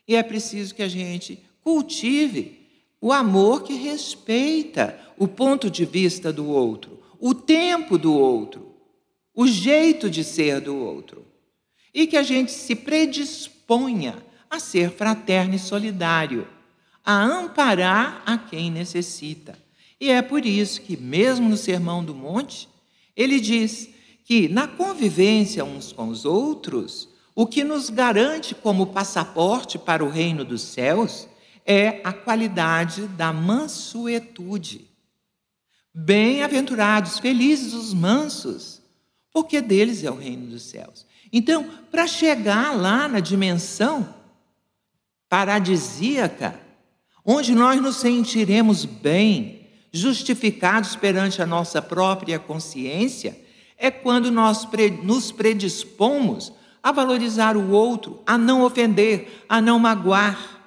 E 0.07 0.15
é 0.15 0.23
preciso 0.23 0.73
que 0.73 0.81
a 0.81 0.87
gente 0.87 1.39
cultive 1.63 2.59
o 2.99 3.11
amor 3.11 3.63
que 3.63 3.73
respeita 3.73 4.99
o 5.17 5.27
ponto 5.27 5.69
de 5.69 5.85
vista 5.85 6.33
do 6.33 6.47
outro, 6.47 6.99
o 7.19 7.33
tempo 7.33 7.97
do 7.97 8.13
outro, 8.13 8.75
o 9.35 9.47
jeito 9.47 10.09
de 10.09 10.23
ser 10.23 10.59
do 10.61 10.75
outro. 10.75 11.25
E 11.93 12.07
que 12.07 12.17
a 12.17 12.23
gente 12.23 12.51
se 12.51 12.75
predisponha 12.75 14.15
a 14.49 14.59
ser 14.59 14.91
fraterno 14.91 15.55
e 15.55 15.59
solidário, 15.59 16.47
a 17.03 17.13
amparar 17.23 18.23
a 18.25 18.37
quem 18.37 18.71
necessita. 18.71 19.57
E 19.99 20.09
é 20.09 20.21
por 20.21 20.45
isso 20.45 20.81
que, 20.81 20.97
mesmo 20.97 21.47
no 21.47 21.57
Sermão 21.57 22.03
do 22.03 22.15
Monte, 22.15 22.67
ele 23.15 23.39
diz 23.39 23.89
que 24.31 24.47
na 24.47 24.65
convivência 24.65 25.65
uns 25.65 25.91
com 25.91 26.07
os 26.07 26.23
outros, 26.23 27.09
o 27.35 27.45
que 27.45 27.65
nos 27.65 27.89
garante 27.89 28.55
como 28.55 28.87
passaporte 28.87 29.77
para 29.77 30.05
o 30.05 30.09
reino 30.09 30.45
dos 30.45 30.61
céus 30.61 31.27
é 31.65 31.99
a 32.01 32.13
qualidade 32.13 33.09
da 33.09 33.33
mansuetude. 33.33 34.87
Bem-aventurados, 35.93 37.19
felizes 37.19 37.73
os 37.73 37.93
mansos, 37.93 38.81
porque 39.33 39.59
deles 39.59 40.01
é 40.01 40.09
o 40.09 40.15
reino 40.15 40.47
dos 40.47 40.63
céus. 40.63 41.05
Então, 41.33 41.69
para 41.91 42.07
chegar 42.07 42.73
lá 42.73 43.09
na 43.09 43.19
dimensão 43.19 44.15
paradisíaca, 45.27 46.57
onde 47.25 47.53
nós 47.53 47.81
nos 47.81 47.97
sentiremos 47.97 48.85
bem, 48.85 49.67
justificados 49.91 50.95
perante 50.95 51.41
a 51.41 51.45
nossa 51.45 51.81
própria 51.81 52.39
consciência, 52.39 53.40
é 53.83 53.89
quando 53.89 54.29
nós 54.29 54.67
nos 55.01 55.31
predispomos 55.31 56.53
a 56.83 56.91
valorizar 56.91 57.57
o 57.57 57.71
outro, 57.71 58.21
a 58.27 58.37
não 58.37 58.61
ofender, 58.61 59.43
a 59.49 59.59
não 59.59 59.79
magoar, 59.79 60.61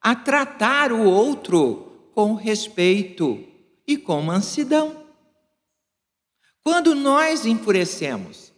a 0.00 0.14
tratar 0.14 0.90
o 0.90 1.04
outro 1.04 1.92
com 2.14 2.34
respeito 2.34 3.44
e 3.86 3.98
com 3.98 4.22
mansidão. 4.22 4.96
Quando 6.64 6.94
nós 6.94 7.44
enfurecemos, 7.44 8.50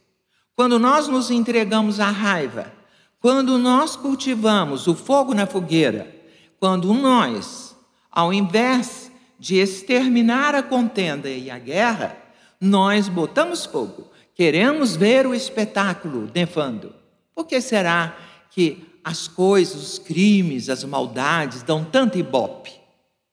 quando 0.54 0.78
nós 0.78 1.08
nos 1.08 1.28
entregamos 1.28 1.98
à 1.98 2.10
raiva, 2.10 2.72
quando 3.18 3.58
nós 3.58 3.96
cultivamos 3.96 4.86
o 4.86 4.94
fogo 4.94 5.34
na 5.34 5.48
fogueira, 5.48 6.14
quando 6.60 6.94
nós, 6.94 7.76
ao 8.08 8.32
invés 8.32 9.10
de 9.36 9.56
exterminar 9.56 10.54
a 10.54 10.62
contenda 10.62 11.28
e 11.28 11.50
a 11.50 11.58
guerra, 11.58 12.19
nós 12.60 13.08
botamos 13.08 13.64
fogo, 13.64 14.10
queremos 14.34 14.96
ver 14.96 15.26
o 15.26 15.34
espetáculo 15.34 16.30
nevando. 16.34 16.94
Por 17.34 17.46
que 17.46 17.60
será 17.60 18.16
que 18.50 18.86
as 19.02 19.26
coisas, 19.26 19.74
os 19.82 19.98
crimes, 19.98 20.68
as 20.68 20.84
maldades 20.84 21.62
dão 21.62 21.84
tanto 21.84 22.18
ibope 22.18 22.72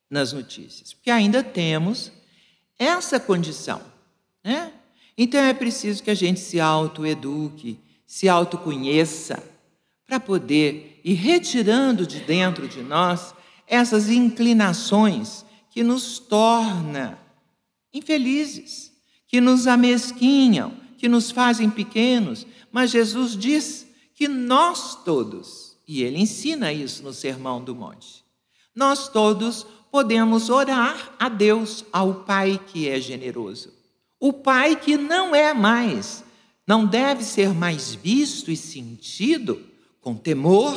nas 0.09 0.31
notícias? 0.31 0.93
Porque 0.93 1.11
ainda 1.11 1.43
temos 1.43 2.11
essa 2.79 3.19
condição. 3.19 3.81
Né? 4.43 4.71
Então 5.17 5.41
é 5.41 5.53
preciso 5.53 6.01
que 6.01 6.11
a 6.11 6.15
gente 6.15 6.39
se 6.39 6.59
autoeduque, 6.59 7.79
se 8.05 8.29
autoconheça, 8.29 9.43
para 10.07 10.21
poder 10.21 11.01
ir 11.03 11.15
retirando 11.15 12.07
de 12.07 12.21
dentro 12.21 12.65
de 12.65 12.81
nós 12.81 13.35
essas 13.67 14.09
inclinações 14.09 15.45
que 15.69 15.83
nos 15.83 16.17
torna 16.17 17.19
infelizes 17.93 18.86
que 19.27 19.41
nos 19.41 19.67
amesquinham, 19.67 20.73
que 20.97 21.07
nos 21.09 21.29
fazem 21.29 21.69
pequenos, 21.69 22.47
mas 22.71 22.91
Jesus 22.91 23.37
diz 23.37 23.87
que 24.15 24.27
nós 24.27 25.03
todos, 25.03 25.77
e 25.87 26.01
ele 26.01 26.19
ensina 26.19 26.71
isso 26.71 27.03
no 27.03 27.13
Sermão 27.13 27.63
do 27.63 27.75
Monte, 27.75 28.23
nós 28.73 29.07
todos 29.07 29.65
podemos 29.91 30.49
orar 30.49 31.15
a 31.19 31.29
Deus, 31.29 31.85
ao 31.91 32.23
Pai 32.23 32.59
que 32.67 32.87
é 32.87 32.99
generoso. 32.99 33.73
O 34.19 34.33
Pai 34.33 34.75
que 34.75 34.97
não 34.97 35.35
é 35.35 35.53
mais, 35.53 36.23
não 36.65 36.85
deve 36.85 37.23
ser 37.23 37.53
mais 37.53 37.93
visto 37.93 38.51
e 38.51 38.57
sentido 38.57 39.63
com 40.01 40.15
temor. 40.15 40.75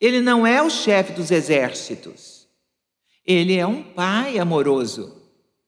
Ele 0.00 0.20
não 0.20 0.46
é 0.46 0.62
o 0.62 0.70
chefe 0.70 1.12
dos 1.12 1.30
exércitos. 1.30 2.46
Ele 3.26 3.54
é 3.54 3.66
um 3.66 3.82
Pai 3.82 4.38
amoroso 4.38 5.21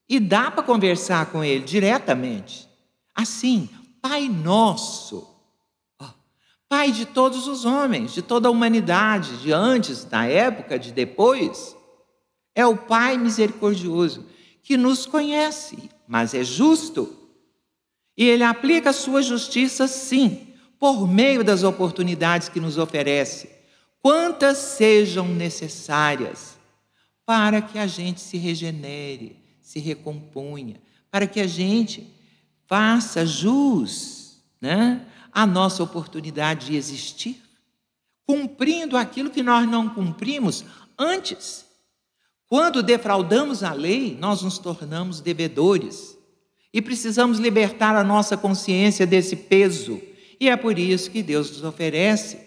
e 0.09 0.21
dá 0.21 0.51
para 0.51 0.63
conversar 0.63 1.27
com 1.27 1.43
ele 1.43 1.65
diretamente. 1.65 2.69
Assim, 3.15 3.69
Pai 4.01 4.29
nosso, 4.29 5.35
Pai 6.69 6.91
de 6.91 7.07
todos 7.07 7.47
os 7.47 7.65
homens, 7.65 8.13
de 8.13 8.21
toda 8.21 8.49
a 8.49 8.51
humanidade, 8.51 9.37
de 9.39 9.53
antes, 9.53 10.05
da 10.05 10.27
época, 10.27 10.79
de 10.79 10.93
depois, 10.93 11.77
é 12.55 12.67
o 12.67 12.77
Pai 12.77 13.17
misericordioso 13.17 14.27
que 14.63 14.77
nos 14.77 15.07
conhece, 15.07 15.91
mas 16.09 16.35
é 16.35 16.43
justo. 16.43 17.17
E 18.17 18.25
ele 18.25 18.43
aplica 18.43 18.91
a 18.91 18.95
sua 18.95 19.23
justiça, 19.23 19.87
sim, 19.87 20.49
por 20.79 21.07
meio 21.07 21.45
das 21.45 21.63
oportunidades 21.63 22.49
que 22.49 22.61
nos 22.61 22.79
oferece, 22.79 23.51
quantas 24.03 24.59
sejam 24.59 25.29
necessárias, 25.29 26.59
para 27.25 27.63
que 27.63 27.79
a 27.79 27.87
gente 27.87 28.21
se 28.21 28.37
regenere, 28.37 29.44
se 29.75 29.81
recompunha, 29.81 30.81
para 31.11 31.27
que 31.27 31.41
a 31.41 31.49
gente 31.49 32.15
faça 32.69 33.27
jus 33.27 34.39
né, 34.61 35.05
à 35.33 35.45
nossa 35.45 35.83
oportunidade 35.83 36.67
de 36.67 36.77
existir, 36.77 37.43
cumprindo 38.25 38.97
aquilo 38.97 39.31
que 39.31 39.43
nós 39.43 39.69
não 39.69 39.89
cumprimos 39.89 40.65
antes. 40.97 41.65
Quando 42.47 42.85
defraudamos 42.85 43.65
a 43.65 43.73
lei, 43.73 44.17
nós 44.17 44.43
nos 44.43 44.59
tornamos 44.59 45.21
devedores 45.21 46.17
e 46.73 46.81
precisamos 46.81 47.41
libertar 47.41 47.97
a 47.97 48.05
nossa 48.05 48.37
consciência 48.37 49.05
desse 49.05 49.35
peso. 49.35 50.01
E 50.39 50.49
é 50.49 50.57
por 50.57 50.79
isso 50.79 51.11
que 51.11 51.21
Deus 51.21 51.51
nos 51.51 51.65
oferece, 51.65 52.39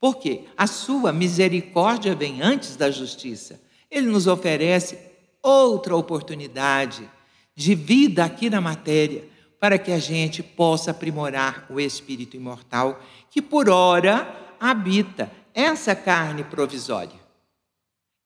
porque 0.00 0.44
a 0.56 0.66
sua 0.66 1.12
misericórdia 1.12 2.14
vem 2.14 2.40
antes 2.40 2.74
da 2.74 2.90
justiça. 2.90 3.60
Ele 3.90 4.06
nos 4.06 4.26
oferece 4.26 5.09
outra 5.42 5.96
oportunidade 5.96 7.08
de 7.54 7.74
vida 7.74 8.24
aqui 8.24 8.48
na 8.48 8.60
matéria, 8.60 9.28
para 9.58 9.78
que 9.78 9.92
a 9.92 9.98
gente 9.98 10.42
possa 10.42 10.90
aprimorar 10.90 11.66
o 11.68 11.78
espírito 11.78 12.36
imortal 12.36 13.02
que 13.30 13.42
por 13.42 13.68
ora 13.68 14.56
habita 14.58 15.30
essa 15.54 15.94
carne 15.94 16.42
provisória. 16.44 17.20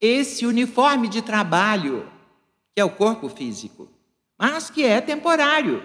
Esse 0.01 0.47
uniforme 0.47 1.09
de 1.09 1.23
trabalho, 1.23 2.09
que 2.75 2.81
é 2.81 2.85
o 2.85 2.91
corpo 2.91 3.29
físico, 3.29 3.89
mas 4.39 4.71
que 4.71 4.85
é 4.85 5.01
temporário, 5.01 5.83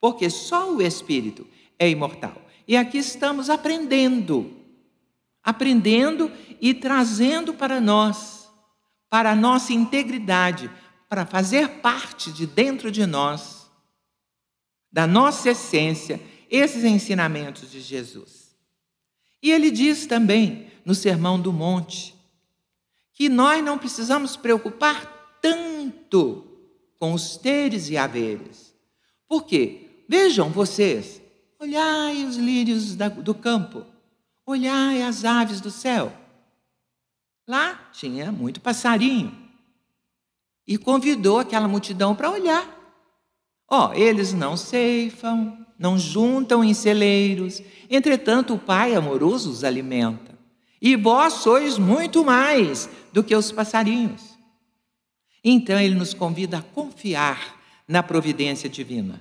porque 0.00 0.28
só 0.28 0.72
o 0.72 0.82
espírito 0.82 1.46
é 1.78 1.88
imortal. 1.88 2.36
E 2.66 2.76
aqui 2.76 2.98
estamos 2.98 3.48
aprendendo, 3.48 4.50
aprendendo 5.42 6.30
e 6.60 6.74
trazendo 6.74 7.54
para 7.54 7.80
nós, 7.80 8.43
para 9.14 9.30
a 9.30 9.36
nossa 9.36 9.72
integridade, 9.72 10.68
para 11.08 11.24
fazer 11.24 11.68
parte 11.80 12.32
de 12.32 12.48
dentro 12.48 12.90
de 12.90 13.06
nós, 13.06 13.70
da 14.90 15.06
nossa 15.06 15.50
essência, 15.50 16.20
esses 16.50 16.82
ensinamentos 16.82 17.70
de 17.70 17.80
Jesus. 17.80 18.56
E 19.40 19.52
ele 19.52 19.70
diz 19.70 20.06
também 20.06 20.68
no 20.84 20.96
Sermão 20.96 21.40
do 21.40 21.52
Monte 21.52 22.12
que 23.12 23.28
nós 23.28 23.62
não 23.62 23.78
precisamos 23.78 24.36
preocupar 24.36 25.38
tanto 25.40 26.44
com 26.98 27.12
os 27.12 27.36
teres 27.36 27.88
e 27.90 27.96
haveres. 27.96 28.74
Por 29.28 29.44
quê? 29.44 30.02
Vejam 30.08 30.50
vocês, 30.50 31.22
olhai 31.60 32.24
os 32.24 32.36
lírios 32.36 32.96
do 32.96 33.32
campo, 33.32 33.86
olhai 34.44 35.02
as 35.02 35.24
aves 35.24 35.60
do 35.60 35.70
céu. 35.70 36.23
Lá 37.46 37.90
tinha 37.92 38.32
muito 38.32 38.60
passarinho. 38.60 39.36
E 40.66 40.78
convidou 40.78 41.38
aquela 41.38 41.68
multidão 41.68 42.14
para 42.14 42.30
olhar. 42.30 42.66
Ó, 43.68 43.88
oh, 43.88 43.94
eles 43.94 44.32
não 44.32 44.56
ceifam, 44.56 45.66
não 45.78 45.98
juntam 45.98 46.62
em 46.62 46.72
celeiros, 46.72 47.62
entretanto 47.90 48.54
o 48.54 48.58
Pai 48.58 48.94
amoroso 48.94 49.50
os 49.50 49.64
alimenta. 49.64 50.34
E 50.80 50.96
vós 50.96 51.34
sois 51.34 51.78
muito 51.78 52.24
mais 52.24 52.88
do 53.12 53.22
que 53.22 53.34
os 53.34 53.50
passarinhos. 53.50 54.34
Então 55.42 55.78
ele 55.78 55.94
nos 55.94 56.14
convida 56.14 56.58
a 56.58 56.62
confiar 56.62 57.60
na 57.86 58.02
providência 58.02 58.68
divina, 58.68 59.20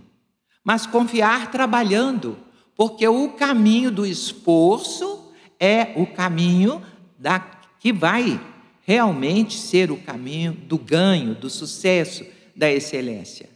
mas 0.64 0.86
confiar 0.86 1.52
trabalhando, 1.52 2.38
porque 2.76 3.06
o 3.06 3.30
caminho 3.32 3.92
do 3.92 4.06
esforço 4.06 5.34
é 5.60 5.94
o 5.98 6.08
caminho 6.08 6.82
da 7.20 7.40
que 7.84 7.92
vai 7.92 8.40
realmente 8.84 9.58
ser 9.58 9.92
o 9.92 10.02
caminho 10.02 10.54
do 10.54 10.78
ganho, 10.78 11.36
do 11.36 11.50
sucesso, 11.50 12.26
da 12.56 12.72
excelência. 12.72 13.50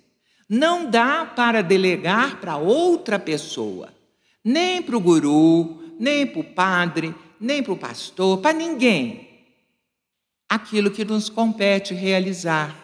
Não 0.49 0.91
dá 0.91 1.25
para 1.25 1.63
delegar 1.63 2.41
para 2.41 2.57
outra 2.57 3.17
pessoa, 3.17 3.93
nem 4.43 4.81
para 4.81 4.97
o 4.97 4.99
guru, 4.99 5.95
nem 5.97 6.27
para 6.27 6.41
o 6.41 6.43
padre, 6.43 7.15
nem 7.39 7.63
para 7.63 7.71
o 7.71 7.77
pastor, 7.77 8.41
para 8.41 8.51
ninguém, 8.51 9.45
aquilo 10.49 10.91
que 10.91 11.05
nos 11.05 11.29
compete 11.29 11.93
realizar. 11.93 12.75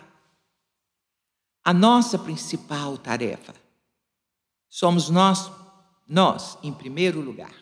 A 1.61 1.73
nossa 1.73 2.17
principal 2.17 2.97
tarefa 2.97 3.53
somos 4.69 5.09
nós, 5.09 5.51
nós, 6.07 6.57
em 6.63 6.71
primeiro 6.71 7.19
lugar. 7.19 7.53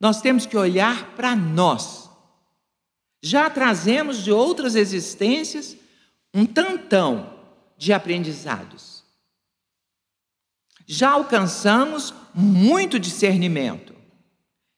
Nós 0.00 0.20
temos 0.20 0.46
que 0.46 0.56
olhar 0.56 1.14
para 1.14 1.36
nós. 1.36 2.01
Já 3.22 3.48
trazemos 3.48 4.24
de 4.24 4.32
outras 4.32 4.74
existências 4.74 5.76
um 6.34 6.44
tantão 6.44 7.38
de 7.78 7.92
aprendizados. 7.92 9.04
Já 10.86 11.10
alcançamos 11.10 12.12
muito 12.34 12.98
discernimento. 12.98 13.94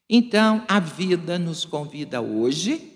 Então, 0.08 0.64
a 0.68 0.78
vida 0.78 1.38
nos 1.38 1.64
convida 1.64 2.20
hoje 2.20 2.92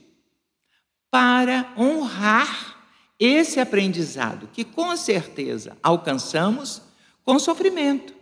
para 1.10 1.72
honrar 1.76 2.76
esse 3.18 3.58
aprendizado 3.58 4.48
que 4.52 4.62
com 4.62 4.94
certeza 4.96 5.76
alcançamos 5.82 6.82
com 7.24 7.38
sofrimento, 7.38 8.14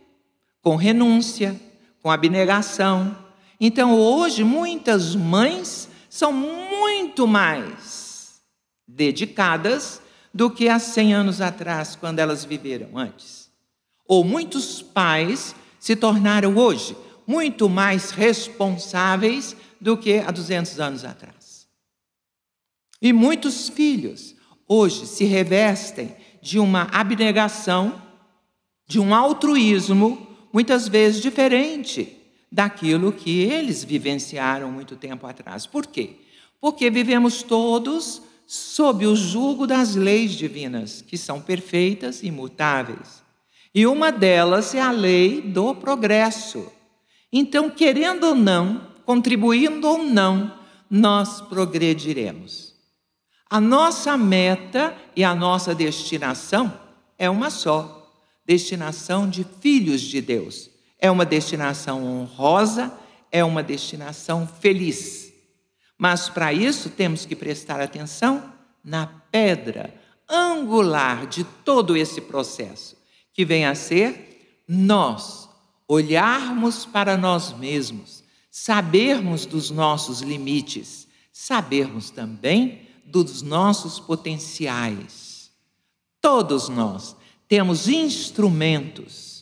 com 0.61 0.75
renúncia, 0.75 1.59
com 2.01 2.09
abnegação. 2.09 3.15
Então, 3.59 3.93
hoje, 3.93 4.43
muitas 4.43 5.13
mães 5.15 5.89
são 6.17 6.33
muito 6.33 7.27
mais 7.27 8.41
dedicadas 8.87 10.01
do 10.33 10.49
que 10.49 10.67
há 10.67 10.79
100 10.79 11.13
anos 11.13 11.41
atrás, 11.41 11.95
quando 11.95 12.17
elas 12.17 12.43
viveram 12.43 12.97
antes. 12.97 13.51
Ou 14.07 14.23
muitos 14.23 14.81
pais 14.81 15.55
se 15.79 15.95
tornaram 15.95 16.57
hoje 16.57 16.97
muito 17.27 17.69
mais 17.69 18.09
responsáveis 18.09 19.55
do 19.79 19.95
que 19.95 20.17
há 20.17 20.31
200 20.31 20.79
anos 20.79 21.05
atrás. 21.05 21.67
E 22.99 23.13
muitos 23.13 23.69
filhos 23.69 24.35
hoje 24.67 25.05
se 25.05 25.23
revestem 25.23 26.15
de 26.41 26.57
uma 26.57 26.87
abnegação, 26.91 28.01
de 28.87 28.99
um 28.99 29.13
altruísmo, 29.13 30.35
muitas 30.51 30.87
vezes 30.87 31.21
diferente 31.21 32.16
daquilo 32.51 33.11
que 33.11 33.41
eles 33.41 33.83
vivenciaram 33.83 34.71
muito 34.71 34.95
tempo 34.95 35.27
atrás. 35.27 35.65
Por 35.65 35.85
quê? 35.85 36.17
Porque 36.59 36.89
vivemos 36.89 37.43
todos 37.43 38.21
sob 38.45 39.05
o 39.05 39.15
jugo 39.15 39.67
das 39.67 39.95
leis 39.95 40.31
divinas, 40.31 41.01
que 41.01 41.17
são 41.17 41.41
perfeitas 41.41 42.23
e 42.23 42.27
imutáveis. 42.27 43.21
E 43.75 43.85
uma 43.85 44.11
delas 44.11 44.73
é 44.73 44.81
a 44.81 44.91
lei 44.91 45.41
do 45.41 45.75
progresso. 45.75 46.71
Então, 47.31 47.69
querendo 47.69 48.27
ou 48.27 48.35
não, 48.35 48.87
contribuindo 49.05 49.87
ou 49.87 50.03
não, 50.03 50.51
nós 50.89 51.41
progrediremos. 51.41 52.73
A 53.49 53.61
nossa 53.61 54.17
meta 54.17 54.95
e 55.15 55.23
a 55.23 55.35
nossa 55.35 55.75
destinação 55.75 56.73
é 57.17 57.29
uma 57.29 57.49
só: 57.49 58.11
destinação 58.45 59.29
de 59.29 59.45
filhos 59.61 60.01
de 60.01 60.21
Deus. 60.21 60.69
É 60.99 61.09
uma 61.11 61.25
destinação 61.25 62.03
honrosa, 62.03 62.91
é 63.31 63.43
uma 63.43 63.61
destinação 63.61 64.47
feliz. 64.47 65.31
Mas 65.97 66.29
para 66.29 66.53
isso 66.53 66.89
temos 66.89 67.25
que 67.25 67.35
prestar 67.35 67.79
atenção 67.81 68.53
na 68.83 69.07
pedra 69.31 69.93
angular 70.29 71.25
de 71.27 71.43
todo 71.43 71.95
esse 71.95 72.21
processo, 72.21 72.97
que 73.33 73.45
vem 73.45 73.65
a 73.65 73.75
ser 73.75 74.63
nós 74.67 75.47
olharmos 75.87 76.85
para 76.85 77.15
nós 77.15 77.53
mesmos, 77.53 78.23
sabermos 78.51 79.45
dos 79.45 79.71
nossos 79.71 80.21
limites, 80.21 81.07
sabermos 81.31 82.09
também 82.09 82.81
dos 83.05 83.41
nossos 83.41 83.99
potenciais. 83.99 85.49
Todos 86.19 86.67
nós 86.67 87.15
temos 87.47 87.87
instrumentos, 87.87 89.36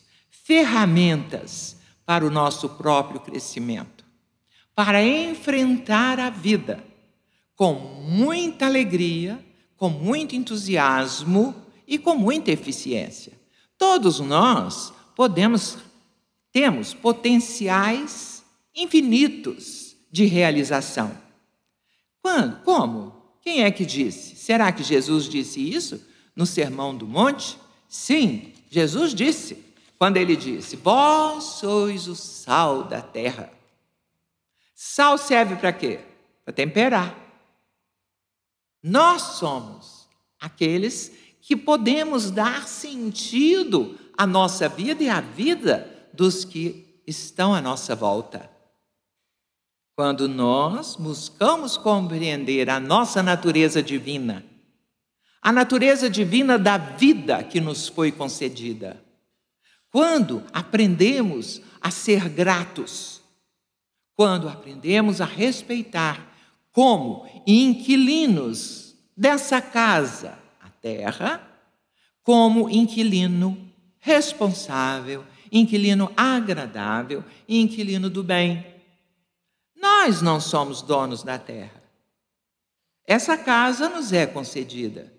ferramentas 0.46 1.76
para 2.04 2.24
o 2.24 2.30
nosso 2.30 2.68
próprio 2.68 3.18
crescimento 3.18 4.04
para 4.76 5.02
enfrentar 5.02 6.20
a 6.20 6.30
vida 6.30 6.84
com 7.56 7.72
muita 7.74 8.66
alegria, 8.66 9.44
com 9.76 9.88
muito 9.88 10.36
entusiasmo 10.36 11.52
e 11.84 11.98
com 11.98 12.14
muita 12.14 12.52
eficiência. 12.52 13.32
Todos 13.76 14.20
nós 14.20 14.92
podemos 15.16 15.78
temos 16.52 16.94
potenciais 16.94 18.44
infinitos 18.74 19.96
de 20.12 20.26
realização. 20.26 21.16
Quando? 22.22 22.62
Como? 22.62 23.16
Quem 23.42 23.64
é 23.64 23.70
que 23.70 23.84
disse? 23.84 24.36
Será 24.36 24.70
que 24.70 24.84
Jesus 24.84 25.28
disse 25.28 25.60
isso 25.60 26.00
no 26.36 26.46
Sermão 26.46 26.96
do 26.96 27.06
Monte? 27.06 27.58
Sim, 27.88 28.52
Jesus 28.70 29.12
disse, 29.12 29.65
quando 29.98 30.16
ele 30.16 30.36
disse: 30.36 30.76
Vós 30.76 31.44
sois 31.44 32.06
o 32.08 32.14
sal 32.14 32.84
da 32.84 33.00
terra. 33.00 33.52
Sal 34.74 35.16
serve 35.16 35.56
para 35.56 35.72
quê? 35.72 36.00
Para 36.44 36.52
temperar. 36.52 37.16
Nós 38.82 39.22
somos 39.22 40.08
aqueles 40.40 41.12
que 41.40 41.56
podemos 41.56 42.30
dar 42.30 42.68
sentido 42.68 43.98
à 44.16 44.26
nossa 44.26 44.68
vida 44.68 45.02
e 45.02 45.08
à 45.08 45.20
vida 45.20 46.08
dos 46.12 46.44
que 46.44 47.00
estão 47.06 47.54
à 47.54 47.60
nossa 47.60 47.94
volta. 47.94 48.50
quando 49.96 50.28
nós 50.28 50.94
buscamos 50.94 51.78
compreender 51.78 52.68
a 52.68 52.78
nossa 52.78 53.22
natureza 53.22 53.82
divina, 53.82 54.44
a 55.40 55.50
natureza 55.50 56.10
divina 56.10 56.58
da 56.58 56.76
vida 56.76 57.42
que 57.42 57.62
nos 57.62 57.88
foi 57.88 58.12
concedida. 58.12 59.02
Quando 59.96 60.44
aprendemos 60.52 61.62
a 61.80 61.90
ser 61.90 62.28
gratos, 62.28 63.22
quando 64.14 64.46
aprendemos 64.46 65.22
a 65.22 65.24
respeitar 65.24 66.36
como 66.70 67.26
inquilinos 67.46 68.94
dessa 69.16 69.58
casa, 69.58 70.38
a 70.60 70.68
terra, 70.68 71.40
como 72.22 72.68
inquilino 72.68 73.72
responsável, 73.98 75.24
inquilino 75.50 76.12
agradável 76.14 77.24
e 77.48 77.58
inquilino 77.58 78.10
do 78.10 78.22
bem. 78.22 78.66
Nós 79.80 80.20
não 80.20 80.42
somos 80.42 80.82
donos 80.82 81.22
da 81.22 81.38
terra. 81.38 81.82
Essa 83.06 83.38
casa 83.38 83.88
nos 83.88 84.12
é 84.12 84.26
concedida 84.26 85.10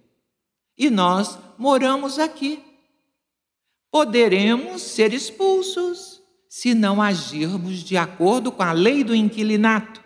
e 0.77 0.91
nós 0.91 1.35
moramos 1.57 2.19
aqui. 2.19 2.66
Poderemos 3.91 4.81
ser 4.81 5.13
expulsos 5.13 6.21
se 6.49 6.73
não 6.73 7.01
agirmos 7.01 7.83
de 7.83 7.97
acordo 7.97 8.51
com 8.51 8.63
a 8.63 8.71
lei 8.71 9.03
do 9.03 9.15
inquilinato. 9.15 10.01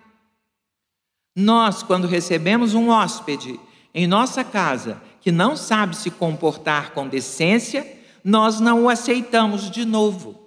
Nós, 1.35 1.81
quando 1.81 2.07
recebemos 2.07 2.73
um 2.73 2.89
hóspede 2.89 3.59
em 3.93 4.05
nossa 4.05 4.43
casa 4.43 5.01
que 5.21 5.31
não 5.31 5.55
sabe 5.55 5.95
se 5.95 6.09
comportar 6.11 6.91
com 6.91 7.07
decência, 7.07 7.99
nós 8.23 8.59
não 8.59 8.83
o 8.83 8.89
aceitamos 8.89 9.69
de 9.69 9.85
novo. 9.85 10.39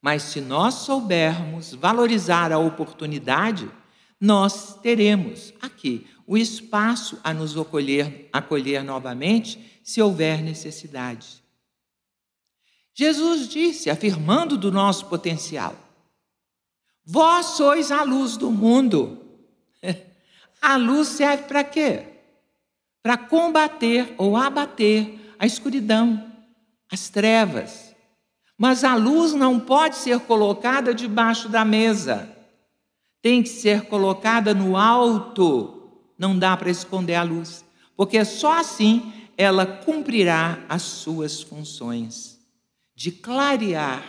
Mas 0.00 0.22
se 0.22 0.40
nós 0.40 0.74
soubermos 0.74 1.74
valorizar 1.74 2.52
a 2.52 2.58
oportunidade, 2.58 3.68
nós 4.20 4.78
teremos 4.80 5.52
aqui 5.60 6.06
o 6.26 6.38
espaço 6.38 7.18
a 7.22 7.34
nos 7.34 7.56
acolher, 7.56 8.28
acolher 8.32 8.82
novamente 8.82 9.80
se 9.82 10.00
houver 10.00 10.42
necessidade. 10.42 11.42
Jesus 12.98 13.46
disse, 13.46 13.90
afirmando 13.90 14.56
do 14.56 14.72
nosso 14.72 15.04
potencial: 15.04 15.74
Vós 17.04 17.44
sois 17.46 17.92
a 17.92 18.02
luz 18.02 18.38
do 18.38 18.50
mundo. 18.50 19.22
A 20.62 20.76
luz 20.76 21.08
serve 21.08 21.44
para 21.44 21.62
quê? 21.62 22.04
Para 23.02 23.18
combater 23.18 24.14
ou 24.16 24.36
abater 24.36 25.34
a 25.38 25.44
escuridão, 25.46 26.32
as 26.90 27.10
trevas. 27.10 27.94
Mas 28.58 28.82
a 28.82 28.96
luz 28.96 29.34
não 29.34 29.60
pode 29.60 29.96
ser 29.96 30.18
colocada 30.20 30.94
debaixo 30.94 31.48
da 31.48 31.64
mesa. 31.64 32.28
Tem 33.20 33.42
que 33.42 33.50
ser 33.50 33.82
colocada 33.82 34.54
no 34.54 34.76
alto. 34.76 35.92
Não 36.18 36.36
dá 36.36 36.56
para 36.56 36.70
esconder 36.70 37.16
a 37.16 37.22
luz, 37.22 37.64
porque 37.94 38.24
só 38.24 38.58
assim 38.58 39.12
ela 39.36 39.66
cumprirá 39.66 40.64
as 40.68 40.82
suas 40.82 41.42
funções 41.42 42.35
de 42.96 43.12
clarear. 43.12 44.04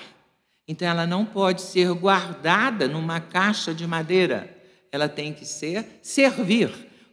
Então 0.67 0.87
ela 0.87 1.05
não 1.05 1.23
pode 1.23 1.61
ser 1.61 1.93
guardada 1.93 2.87
numa 2.87 3.19
caixa 3.19 3.71
de 3.71 3.85
madeira. 3.85 4.57
Ela 4.91 5.07
tem 5.07 5.31
que 5.31 5.45
ser 5.45 5.99
servir 6.01 6.71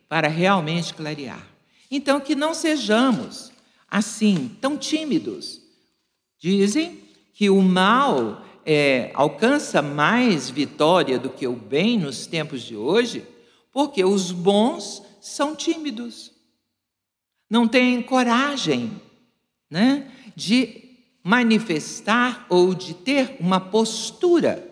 para 0.09 0.29
realmente 0.29 0.95
clarear. 0.95 1.47
Então 1.91 2.19
que 2.19 2.35
não 2.35 2.55
sejamos 2.55 3.53
assim 3.91 4.57
tão 4.61 4.79
tímidos 4.79 5.65
Dizem 6.45 7.01
que 7.33 7.49
o 7.49 7.63
mal 7.63 8.45
é, 8.67 9.11
alcança 9.15 9.81
mais 9.81 10.51
vitória 10.51 11.19
do 11.19 11.31
que 11.31 11.47
o 11.47 11.57
bem 11.57 11.99
nos 11.99 12.27
tempos 12.27 12.61
de 12.61 12.77
hoje, 12.77 13.25
porque 13.73 14.05
os 14.05 14.31
bons 14.31 15.03
são 15.23 15.57
tímidos, 15.57 16.33
não 17.49 17.67
têm 17.67 18.03
coragem 18.03 19.01
né, 19.71 20.13
de 20.37 20.84
manifestar 21.25 22.45
ou 22.51 22.75
de 22.75 22.93
ter 22.93 23.37
uma 23.41 23.59
postura, 23.59 24.63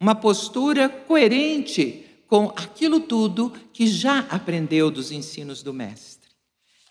uma 0.00 0.14
postura 0.16 0.88
coerente 0.88 2.04
com 2.26 2.46
aquilo 2.48 2.98
tudo 2.98 3.52
que 3.72 3.86
já 3.86 4.26
aprendeu 4.28 4.90
dos 4.90 5.12
ensinos 5.12 5.62
do 5.62 5.72
Mestre. 5.72 6.28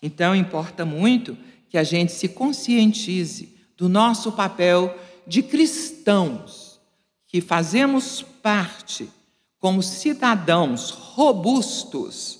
Então, 0.02 0.34
importa 0.34 0.86
muito 0.86 1.36
que 1.68 1.76
a 1.76 1.84
gente 1.84 2.12
se 2.12 2.28
conscientize 2.28 3.54
do 3.76 3.90
nosso 3.90 4.32
papel 4.32 4.98
de 5.26 5.42
cristãos, 5.42 6.80
que 7.28 7.42
fazemos 7.42 8.22
parte 8.22 9.10
como 9.58 9.82
cidadãos 9.82 10.90
robustos, 10.90 12.38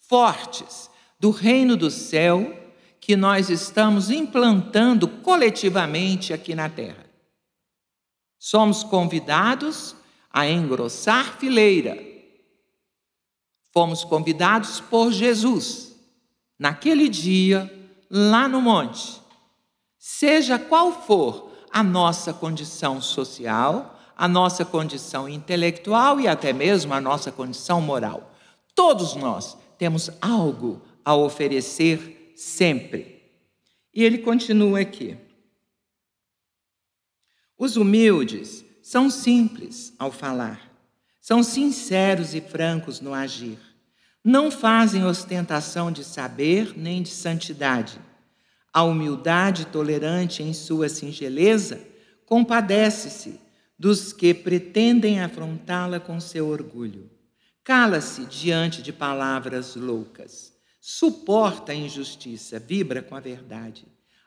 fortes 0.00 0.90
do 1.20 1.30
reino 1.30 1.76
do 1.76 1.90
céu 1.90 2.67
que 3.08 3.16
nós 3.16 3.48
estamos 3.48 4.10
implantando 4.10 5.08
coletivamente 5.08 6.34
aqui 6.34 6.54
na 6.54 6.68
terra. 6.68 7.06
Somos 8.38 8.84
convidados 8.84 9.96
a 10.30 10.46
engrossar 10.46 11.38
fileira. 11.38 11.96
Fomos 13.72 14.04
convidados 14.04 14.78
por 14.78 15.10
Jesus, 15.10 15.96
naquele 16.58 17.08
dia, 17.08 17.72
lá 18.10 18.46
no 18.46 18.60
monte, 18.60 19.22
seja 19.98 20.58
qual 20.58 20.92
for 20.92 21.50
a 21.72 21.82
nossa 21.82 22.34
condição 22.34 23.00
social, 23.00 23.98
a 24.14 24.28
nossa 24.28 24.66
condição 24.66 25.26
intelectual 25.26 26.20
e 26.20 26.28
até 26.28 26.52
mesmo 26.52 26.92
a 26.92 27.00
nossa 27.00 27.32
condição 27.32 27.80
moral. 27.80 28.34
Todos 28.74 29.14
nós 29.14 29.56
temos 29.78 30.10
algo 30.20 30.82
a 31.02 31.14
oferecer 31.14 32.17
sempre. 32.38 33.22
E 33.92 34.04
ele 34.04 34.18
continua 34.18 34.80
aqui. 34.80 35.16
Os 37.56 37.76
humildes 37.76 38.64
são 38.82 39.10
simples 39.10 39.92
ao 39.98 40.12
falar, 40.12 40.70
são 41.20 41.42
sinceros 41.42 42.34
e 42.34 42.40
francos 42.40 43.00
no 43.00 43.12
agir. 43.12 43.58
Não 44.22 44.50
fazem 44.50 45.04
ostentação 45.04 45.90
de 45.90 46.04
saber 46.04 46.76
nem 46.76 47.02
de 47.02 47.10
santidade 47.10 48.00
a 48.78 48.82
humildade 48.84 49.66
tolerante 49.66 50.42
em 50.42 50.52
sua 50.52 50.88
singeleza 50.88 51.80
compadece-se 52.24 53.40
dos 53.78 54.12
que 54.12 54.32
pretendem 54.32 55.20
afrontá-la 55.20 55.98
com 55.98 56.20
seu 56.20 56.46
orgulho. 56.46 57.10
Cala-se 57.64 58.24
diante 58.26 58.80
de 58.80 58.92
palavras 58.92 59.74
loucas. 59.74 60.47
Suporta 60.90 61.72
a 61.72 61.74
injustiça, 61.74 62.58
vibra 62.58 63.02
com 63.02 63.14
a 63.14 63.20
verdade. 63.20 63.84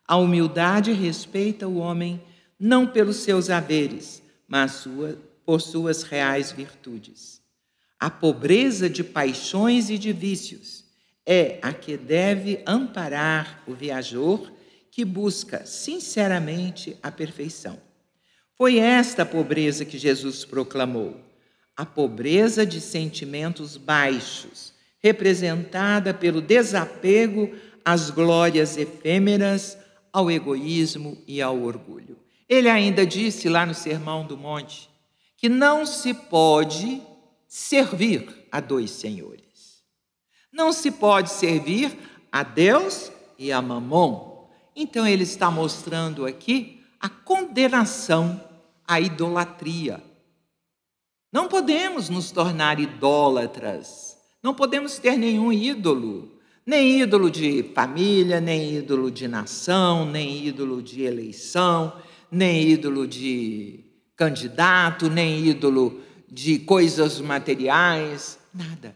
A 0.08 0.16
humildade 0.16 0.92
respeita 0.92 1.68
o 1.68 1.78
homem 1.78 2.22
não 2.60 2.86
pelos 2.86 3.16
seus 3.16 3.50
haveres, 3.50 4.22
mas 4.48 4.74
sua, 4.74 5.18
por 5.44 5.60
suas 5.60 6.04
reais 6.04 6.52
virtudes. 6.52 7.42
A 8.00 8.12
pobreza 8.12 8.88
de 8.88 9.04
paixões 9.04 9.90
e 9.90 9.98
de 9.98 10.14
vícios 10.14 10.86
é 11.26 11.58
a 11.64 11.74
que 11.74 11.98
deve 11.98 12.62
amparar 12.68 13.64
o 13.66 13.74
viajor 13.74 14.52
que 14.92 15.04
busca 15.04 15.66
sinceramente 15.66 16.96
a 17.02 17.12
perfeição. 17.12 17.82
Foi 18.56 18.78
esta 18.78 19.26
pobreza 19.26 19.84
que 19.84 19.98
Jesus 19.98 20.46
proclamou, 20.46 21.20
a 21.76 21.88
pobreza 21.88 22.68
de 22.68 22.80
sentimentos 22.80 23.78
baixos, 23.78 24.80
representada 25.02 26.14
pelo 26.14 26.42
desapego 26.42 27.54
às 27.84 28.10
glórias 28.10 28.78
efêmeras, 28.78 29.78
ao 30.14 30.30
egoísmo 30.30 31.18
e 31.26 31.42
ao 31.42 31.62
orgulho. 31.62 32.18
Ele 32.48 32.70
ainda 32.70 33.06
disse 33.06 33.48
lá 33.48 33.66
no 33.66 33.74
Sermão 33.74 34.26
do 34.26 34.38
Monte 34.38 34.90
que 35.38 35.48
não 35.50 35.86
se 35.86 36.14
pode 36.14 37.02
servir 37.48 38.48
a 38.52 38.60
dois 38.60 38.92
senhores. 38.92 39.84
Não 40.52 40.74
se 40.74 40.92
pode 40.92 41.30
servir 41.32 41.98
a 42.32 42.44
Deus 42.44 43.12
e 43.38 43.52
a 43.52 43.62
Mamon. 43.62 44.50
Então 44.76 45.08
ele 45.08 45.24
está 45.24 45.50
mostrando 45.50 46.26
aqui 46.26 46.84
a 47.00 47.10
condenação 47.10 48.40
à 48.86 49.00
idolatria. 49.00 50.04
Não 51.32 51.48
podemos 51.48 52.10
nos 52.10 52.32
tornar 52.32 52.80
idólatras. 52.80 54.11
Não 54.42 54.54
podemos 54.56 54.98
ter 54.98 55.18
nenhum 55.18 55.52
ídolo, 55.52 56.40
nem 56.66 57.02
ídolo 57.02 57.30
de 57.30 57.64
família, 57.76 58.42
nem 58.42 58.76
ídolo 58.76 59.12
de 59.12 59.28
nação, 59.28 60.06
nem 60.10 60.46
ídolo 60.46 60.82
de 60.82 61.04
eleição, 61.04 62.02
nem 62.32 62.68
ídolo 62.70 63.08
de 63.08 63.84
candidato, 64.16 65.10
nem 65.10 65.46
ídolo 65.46 66.02
de 66.28 66.60
coisas 66.60 67.20
materiais, 67.20 68.40
nada. 68.54 68.96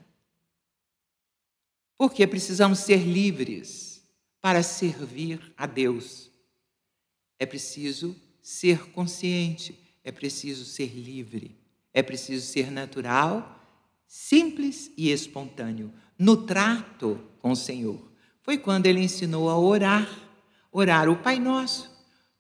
Porque 1.97 2.25
precisamos 2.25 2.79
ser 2.79 3.05
livres 3.05 4.03
para 4.41 4.63
servir 4.63 5.53
a 5.57 5.65
Deus. 5.65 6.31
É 7.39 7.45
preciso 7.45 8.15
ser 8.41 8.91
consciente, 8.91 9.77
é 10.03 10.11
preciso 10.11 10.65
ser 10.65 10.93
livre, 10.93 11.59
É 11.97 12.03
preciso 12.03 12.45
ser 12.45 12.69
natural, 12.69 13.54
simples 14.07 14.91
e 14.97 15.11
espontâneo 15.11 15.91
no 16.17 16.37
trato 16.37 17.19
com 17.39 17.51
o 17.51 17.55
Senhor. 17.55 18.01
Foi 18.41 18.57
quando 18.57 18.85
ele 18.85 19.01
ensinou 19.01 19.49
a 19.49 19.57
orar, 19.57 20.07
orar 20.71 21.09
o 21.09 21.15
Pai 21.15 21.39
Nosso, 21.39 21.89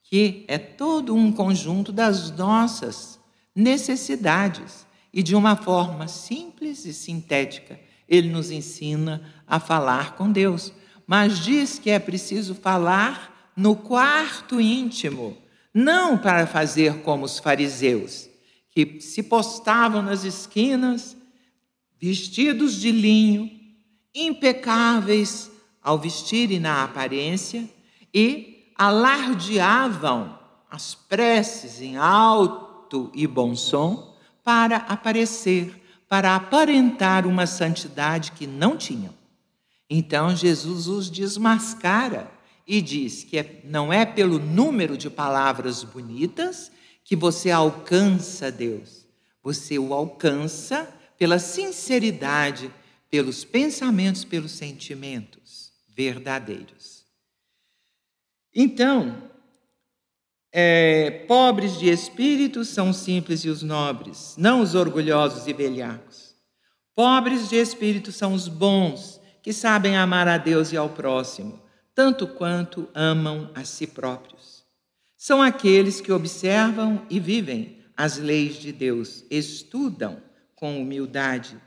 que 0.03 0.45
é 0.47 0.57
todo 0.57 1.15
um 1.15 1.31
conjunto 1.31 1.91
das 1.91 2.31
nossas 2.31 3.19
necessidades 3.55 4.85
e 5.13 5.23
de 5.23 5.35
uma 5.35 5.55
forma 5.55 6.07
simples 6.07 6.85
e 6.85 6.93
sintética. 6.93 7.79
Ele 8.07 8.29
nos 8.29 8.51
ensina 8.51 9.33
a 9.47 9.59
falar 9.59 10.15
com 10.15 10.31
Deus, 10.31 10.71
mas 11.07 11.39
diz 11.39 11.79
que 11.79 11.89
é 11.89 11.97
preciso 11.97 12.53
falar 12.53 13.51
no 13.55 13.75
quarto 13.75 14.59
íntimo, 14.59 15.37
não 15.73 16.17
para 16.17 16.45
fazer 16.45 17.01
como 17.01 17.25
os 17.25 17.39
fariseus, 17.39 18.29
que 18.69 18.99
se 18.99 19.23
postavam 19.23 20.01
nas 20.01 20.23
esquinas, 20.23 21.15
vestidos 21.99 22.79
de 22.79 22.91
linho, 22.91 23.49
impecáveis 24.13 25.51
ao 25.81 25.99
vestirem 25.99 26.59
na 26.59 26.83
aparência 26.83 27.69
e 28.13 28.71
alardeavam 28.75 30.37
as 30.69 30.95
preces 30.95 31.81
em 31.81 31.97
alto 31.97 33.11
e 33.13 33.27
bom 33.27 33.55
som 33.55 34.15
para 34.43 34.77
aparecer, 34.77 35.81
para 36.07 36.35
aparentar 36.35 37.25
uma 37.25 37.47
santidade 37.47 38.31
que 38.31 38.45
não 38.45 38.77
tinham. 38.77 39.13
Então 39.89 40.35
Jesus 40.35 40.87
os 40.87 41.09
desmascara 41.09 42.31
e 42.67 42.81
diz 42.81 43.23
que 43.23 43.37
é, 43.37 43.61
não 43.63 43.93
é 43.93 44.05
pelo 44.05 44.39
número 44.39 44.97
de 44.97 45.09
palavras 45.09 45.83
bonitas 45.83 46.71
que 47.03 47.15
você 47.15 47.51
alcança 47.51 48.51
Deus, 48.51 49.05
você 49.43 49.77
o 49.77 49.93
alcança 49.93 50.91
pela 51.17 51.39
sinceridade, 51.39 52.71
pelos 53.09 53.43
pensamentos, 53.43 54.25
pelos 54.25 54.51
sentimentos 54.51 55.71
verdadeiros. 55.95 57.05
Então, 58.53 59.29
é, 60.51 61.25
pobres 61.27 61.77
de 61.77 61.89
espírito 61.89 62.63
são 62.63 62.89
os 62.89 62.97
simples 62.97 63.41
e 63.41 63.49
os 63.49 63.61
nobres, 63.61 64.35
não 64.37 64.61
os 64.61 64.75
orgulhosos 64.75 65.47
e 65.47 65.53
velhacos. 65.53 66.35
Pobres 66.95 67.49
de 67.49 67.57
espírito 67.57 68.11
são 68.11 68.33
os 68.33 68.47
bons, 68.47 69.19
que 69.43 69.51
sabem 69.51 69.97
amar 69.97 70.27
a 70.27 70.37
Deus 70.37 70.71
e 70.71 70.77
ao 70.77 70.89
próximo, 70.89 71.61
tanto 71.93 72.25
quanto 72.25 72.89
amam 72.93 73.51
a 73.53 73.65
si 73.65 73.85
próprios. 73.85 74.63
São 75.17 75.41
aqueles 75.41 75.99
que 75.99 76.11
observam 76.11 77.05
e 77.09 77.19
vivem 77.19 77.83
as 77.97 78.17
leis 78.17 78.55
de 78.55 78.71
Deus, 78.71 79.25
estudam 79.29 80.21
com 80.55 80.81
humildade, 80.81 81.57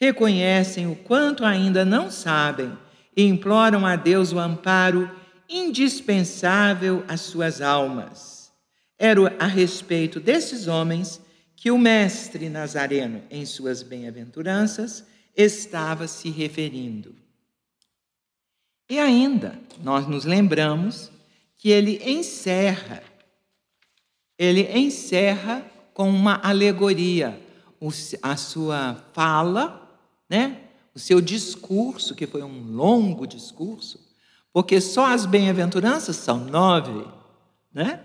reconhecem 0.00 0.90
o 0.90 0.96
quanto 0.96 1.44
ainda 1.44 1.84
não 1.84 2.10
sabem 2.10 2.76
e 3.16 3.24
imploram 3.24 3.86
a 3.86 3.94
Deus 3.94 4.32
o 4.32 4.38
amparo 4.38 5.10
indispensável 5.48 7.04
às 7.06 7.20
suas 7.20 7.60
almas. 7.60 8.52
Era 8.98 9.34
a 9.38 9.46
respeito 9.46 10.18
desses 10.18 10.66
homens 10.66 11.20
que 11.56 11.70
o 11.70 11.78
Mestre 11.78 12.48
Nazareno, 12.48 13.22
em 13.30 13.44
suas 13.44 13.82
bem-aventuranças, 13.82 15.04
estava 15.36 16.08
se 16.08 16.30
referindo. 16.30 17.14
E 18.88 18.98
ainda, 18.98 19.58
nós 19.82 20.06
nos 20.06 20.24
lembramos 20.24 21.10
que 21.56 21.70
ele 21.70 22.02
encerra, 22.04 23.02
ele 24.38 24.62
encerra 24.76 25.64
com 25.94 26.10
uma 26.10 26.40
alegoria 26.42 27.38
a 28.22 28.36
sua 28.36 29.04
fala, 29.12 29.90
né? 30.28 30.62
o 30.94 30.98
seu 30.98 31.20
discurso, 31.20 32.14
que 32.14 32.26
foi 32.26 32.42
um 32.42 32.70
longo 32.70 33.26
discurso, 33.26 33.98
porque 34.52 34.80
só 34.80 35.06
as 35.06 35.24
bem-aventuranças 35.24 36.16
são 36.16 36.44
nove, 36.44 37.06
né? 37.72 38.00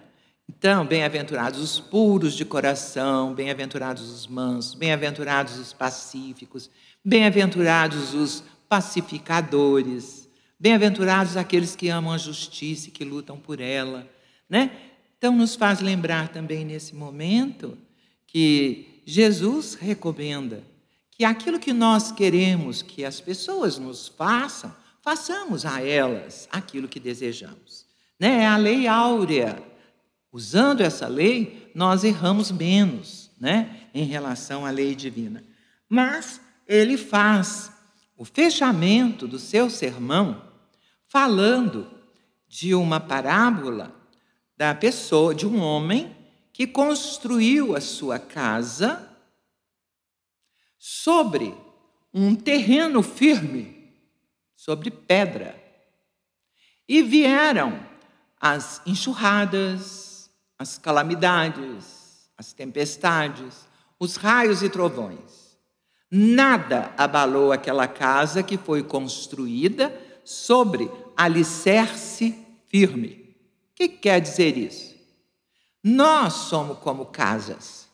Então, 0.49 0.85
bem-aventurados 0.85 1.59
os 1.59 1.77
puros 1.77 2.33
de 2.33 2.45
coração, 2.45 3.33
bem-aventurados 3.33 4.09
os 4.09 4.27
mansos, 4.27 4.73
bem-aventurados 4.75 5.57
os 5.57 5.73
pacíficos, 5.73 6.69
bem-aventurados 7.03 8.13
os 8.13 8.43
pacificadores, 8.69 10.29
bem-aventurados 10.57 11.35
aqueles 11.35 11.75
que 11.75 11.89
amam 11.89 12.13
a 12.13 12.17
justiça 12.17 12.87
e 12.87 12.91
que 12.91 13.03
lutam 13.03 13.37
por 13.37 13.59
ela, 13.59 14.09
né? 14.49 14.71
Então, 15.17 15.35
nos 15.35 15.55
faz 15.55 15.81
lembrar 15.81 16.29
também 16.29 16.63
nesse 16.63 16.95
momento 16.95 17.77
que 18.25 18.86
Jesus 19.09 19.73
recomenda 19.75 20.61
que 21.11 21.23
aquilo 21.23 21.61
que 21.61 21.71
nós 21.71 22.11
queremos 22.11 22.81
que 22.81 23.05
as 23.05 23.21
pessoas 23.21 23.77
nos 23.77 24.09
façam, 24.09 24.75
façamos 25.01 25.65
a 25.65 25.81
elas 25.81 26.45
aquilo 26.51 26.89
que 26.89 26.99
desejamos. 26.99 27.85
Né? 28.19 28.43
É 28.43 28.47
a 28.47 28.57
lei 28.57 28.85
áurea. 28.85 29.63
Usando 30.29 30.81
essa 30.81 31.07
lei, 31.07 31.71
nós 31.73 32.03
erramos 32.03 32.51
menos 32.51 33.31
né? 33.39 33.87
em 33.93 34.03
relação 34.03 34.65
à 34.65 34.71
lei 34.71 34.93
divina. 34.93 35.41
Mas 35.87 36.41
ele 36.67 36.97
faz 36.97 37.71
o 38.17 38.25
fechamento 38.25 39.25
do 39.25 39.39
seu 39.39 39.69
sermão 39.69 40.41
falando 41.07 41.89
de 42.49 42.75
uma 42.75 42.99
parábola 42.99 43.95
da 44.57 44.75
pessoa, 44.75 45.33
de 45.33 45.47
um 45.47 45.61
homem 45.61 46.16
que 46.57 46.65
construiu 46.65 47.75
a 47.75 47.79
sua 47.79 48.17
casa 48.17 49.07
sobre 50.75 51.53
um 52.11 52.33
terreno 52.33 53.03
firme, 53.03 53.93
sobre 54.55 54.89
pedra. 54.89 55.55
E 56.89 57.03
vieram 57.03 57.79
as 58.41 58.81
enxurradas, 58.87 60.31
as 60.57 60.79
calamidades, 60.79 62.27
as 62.35 62.53
tempestades, 62.53 63.67
os 63.99 64.15
raios 64.15 64.63
e 64.63 64.69
trovões. 64.69 65.59
Nada 66.09 66.91
abalou 66.97 67.51
aquela 67.51 67.87
casa 67.87 68.41
que 68.41 68.57
foi 68.57 68.81
construída 68.81 69.95
sobre 70.25 70.89
alicerce 71.15 72.35
firme. 72.65 73.35
O 73.73 73.75
que 73.75 73.87
quer 73.87 74.19
dizer 74.19 74.57
isso? 74.57 74.96
Nós 75.83 76.33
somos 76.33 76.79
como 76.79 77.05
casas. 77.05 77.87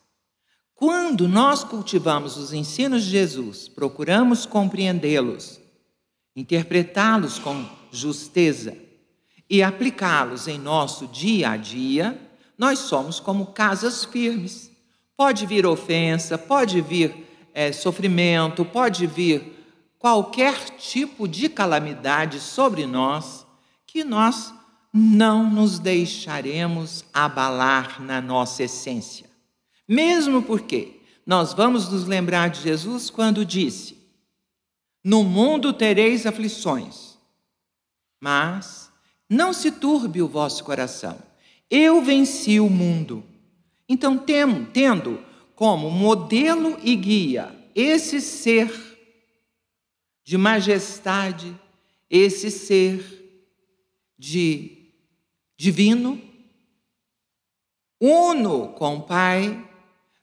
Quando 0.75 1.27
nós 1.27 1.63
cultivamos 1.63 2.37
os 2.37 2.51
ensinos 2.51 3.03
de 3.03 3.11
Jesus, 3.11 3.67
procuramos 3.67 4.45
compreendê-los, 4.45 5.59
interpretá-los 6.35 7.39
com 7.39 7.65
justeza 7.91 8.75
e 9.49 9.61
aplicá-los 9.61 10.47
em 10.47 10.57
nosso 10.57 11.07
dia 11.07 11.51
a 11.51 11.57
dia, 11.57 12.19
nós 12.57 12.79
somos 12.79 13.19
como 13.19 13.47
casas 13.47 14.03
firmes. 14.03 14.71
Pode 15.15 15.45
vir 15.45 15.65
ofensa, 15.65 16.37
pode 16.37 16.81
vir 16.81 17.27
é, 17.53 17.71
sofrimento, 17.71 18.65
pode 18.65 19.05
vir 19.05 19.53
qualquer 19.99 20.71
tipo 20.71 21.27
de 21.27 21.47
calamidade 21.47 22.39
sobre 22.39 22.85
nós, 22.85 23.45
que 23.85 24.03
nós 24.03 24.53
não 24.93 25.49
nos 25.49 25.79
deixaremos 25.79 27.03
abalar 27.11 27.99
na 27.99 28.21
nossa 28.21 28.63
essência. 28.63 29.25
Mesmo 29.87 30.43
porque 30.43 31.01
nós 31.25 31.53
vamos 31.53 31.89
nos 31.89 32.05
lembrar 32.05 32.49
de 32.49 32.61
Jesus 32.61 33.09
quando 33.09 33.43
disse: 33.43 33.97
No 35.03 35.23
mundo 35.23 35.73
tereis 35.73 36.27
aflições, 36.27 37.17
mas 38.21 38.91
não 39.27 39.51
se 39.51 39.71
turbe 39.71 40.21
o 40.21 40.27
vosso 40.27 40.63
coração. 40.63 41.17
Eu 41.69 42.03
venci 42.03 42.59
o 42.59 42.69
mundo. 42.69 43.23
Então, 43.89 44.17
tendo 44.17 45.23
como 45.55 45.89
modelo 45.89 46.77
e 46.83 46.95
guia 46.95 47.53
esse 47.75 48.21
ser 48.21 48.71
de 50.23 50.37
majestade, 50.37 51.53
esse 52.09 52.51
ser 52.51 53.23
de 54.17 54.82
divino, 55.57 56.21
uno 57.99 58.69
com 58.69 58.97
o 58.97 59.03
Pai, 59.03 59.69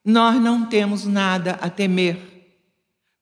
nós 0.05 0.41
não 0.41 0.67
temos 0.67 1.07
nada 1.07 1.53
a 1.61 1.71
temer 1.71 2.19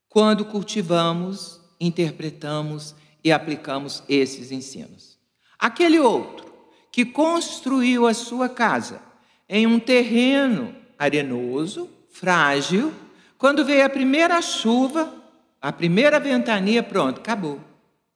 quando 0.09 0.45
cultivamos, 0.45 1.61
interpretamos 1.81 2.95
e 3.23 3.31
aplicamos 3.31 4.03
esses 4.09 4.51
ensinos. 4.51 5.19
Aquele 5.59 6.01
outro 6.01 6.47
que 6.91 7.05
construiu 7.05 8.07
a 8.07 8.15
sua 8.15 8.49
casa 8.49 9.01
em 9.49 9.67
um 9.67 9.79
terreno 9.79 10.75
arenoso, 10.99 11.89
frágil, 12.11 12.93
quando 13.37 13.65
veio 13.65 13.85
a 13.85 13.89
primeira 13.89 14.43
chuva, 14.43 15.15
a 15.61 15.73
primeira 15.73 16.19
ventania, 16.19 16.83
pronto, 16.83 17.21
acabou. 17.21 17.61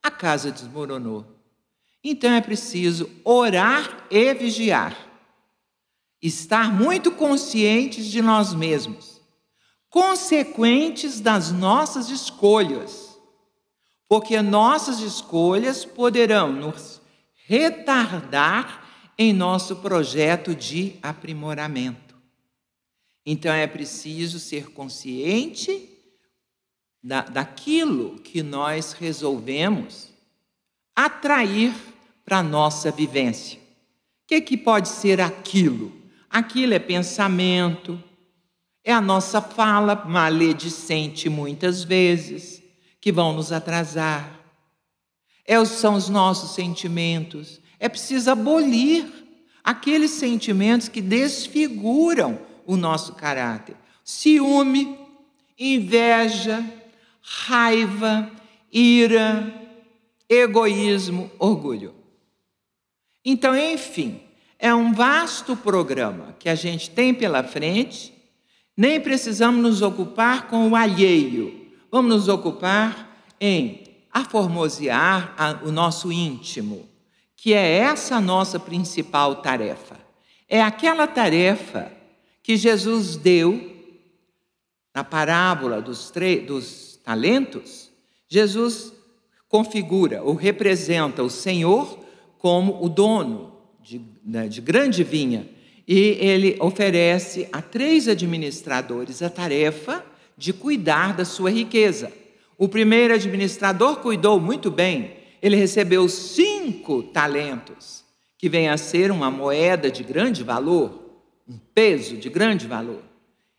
A 0.03 0.11
casa 0.11 0.51
desmoronou. 0.51 1.25
Então 2.05 2.33
é 2.33 2.41
preciso 2.41 3.09
orar 3.25 4.07
e 4.11 4.35
vigiar. 4.35 4.97
Estar 6.21 6.73
muito 6.73 7.13
conscientes 7.13 8.07
de 8.07 8.21
nós 8.21 8.53
mesmos. 8.55 9.21
consequentes 9.89 11.21
das 11.21 11.53
nossas 11.53 12.09
escolhas, 12.09 13.15
porque 14.09 14.41
nossas 14.41 15.01
escolhas 15.01 15.85
poderão 15.85 16.51
nos 16.51 17.03
retardar 17.47 18.83
em 19.19 19.35
nosso 19.35 19.77
projeto 19.77 20.55
de 20.55 20.97
aprimoramento. 21.03 22.17
Então 23.27 23.53
é 23.53 23.67
preciso 23.67 24.41
ser 24.41 24.71
consciente 24.71 25.91
da, 27.03 27.21
daquilo 27.21 28.19
que 28.21 28.43
nós 28.43 28.95
resolvemos 28.95 30.11
atrair 30.97 31.75
para 32.25 32.39
a 32.39 32.43
nossa 32.43 32.91
vivência. 32.91 33.59
O 33.59 34.29
que, 34.29 34.41
que 34.41 34.57
pode 34.57 34.89
ser 34.89 35.21
aquilo? 35.21 35.93
Aquilo 36.31 36.75
é 36.75 36.79
pensamento, 36.79 38.03
é 38.85 38.93
a 38.93 39.01
nossa 39.01 39.41
fala 39.41 39.95
maledicente 40.07 41.29
muitas 41.29 41.85
vezes, 41.85 42.63
que 43.01 43.13
vão 43.13 43.33
nos 43.33 43.53
atrasar. 43.53 44.41
É, 45.45 45.63
são 45.65 45.95
os 45.95 46.09
nossos 46.09 46.55
sentimentos. 46.55 47.61
É 47.79 47.89
preciso 47.89 48.31
abolir 48.31 49.07
aqueles 49.63 50.13
sentimentos 50.13 50.89
que 50.89 51.01
desfiguram 51.01 52.41
o 52.67 52.77
nosso 52.77 53.15
caráter. 53.15 53.77
Ciúme, 54.05 54.99
inveja, 55.59 56.65
raiva, 57.21 58.31
ira, 58.73 59.53
egoísmo, 60.29 61.31
orgulho. 61.39 62.02
Então, 63.25 63.57
enfim, 63.57 64.21
é 64.59 64.75
um 64.75 64.93
vasto 64.93 65.57
programa 65.57 66.35
que 66.39 66.49
a 66.49 66.55
gente 66.55 66.91
tem 66.91 67.15
pela 67.15 67.43
frente 67.43 68.13
nem 68.77 69.01
precisamos 69.01 69.63
nos 69.63 69.83
ocupar 69.83 70.49
com 70.49 70.71
o 70.71 70.77
alheio, 70.77 71.69
vamos 71.91 72.15
nos 72.15 72.29
ocupar 72.29 73.27
em 73.41 73.83
aformosear 74.11 75.61
o 75.65 75.71
nosso 75.71 76.11
íntimo, 76.11 76.89
que 77.37 77.53
é 77.53 77.79
essa 77.79 78.21
nossa 78.21 78.59
principal 78.59 79.37
tarefa. 79.37 79.99
É 80.49 80.63
aquela 80.63 81.07
tarefa 81.07 81.93
que 82.43 82.57
Jesus 82.57 83.17
deu 83.17 83.71
na 84.95 85.03
parábola 85.03 85.81
dos, 85.81 86.13
dos 86.47 87.01
talentos. 87.03 87.91
Jesus 88.29 88.93
configura 89.49 90.23
ou 90.23 90.35
representa 90.35 91.23
o 91.23 91.31
Senhor 91.31 91.99
como 92.43 92.85
o 92.85 92.89
dono 92.89 93.53
de, 93.81 94.01
né, 94.27 94.49
de 94.49 94.61
grande 94.61 95.05
vinha 95.05 95.49
e 95.87 96.17
ele 96.21 96.57
oferece 96.61 97.49
a 97.53 97.63
três 97.63 98.09
administradores 98.09 99.23
a 99.23 99.31
tarefa 99.31 100.05
de 100.37 100.53
cuidar 100.53 101.15
da 101.15 101.25
sua 101.25 101.53
riqueza. 101.53 102.13
O 102.59 102.69
primeiro 102.69 103.15
administrador 103.15 103.97
cuidou 104.01 104.41
muito 104.41 104.73
bem, 104.73 105.13
ele 105.41 105.55
recebeu 105.55 106.09
cinco 106.09 107.05
talentos, 107.05 108.05
que 108.37 108.49
vem 108.49 108.69
a 108.69 108.77
ser 108.77 109.13
uma 109.13 109.31
moeda 109.31 109.89
de 109.89 110.03
grande 110.03 110.43
valor, 110.43 111.23
um 111.49 111.57
peso 111.73 112.17
de 112.17 112.29
grande 112.29 112.67
valor. 112.67 113.03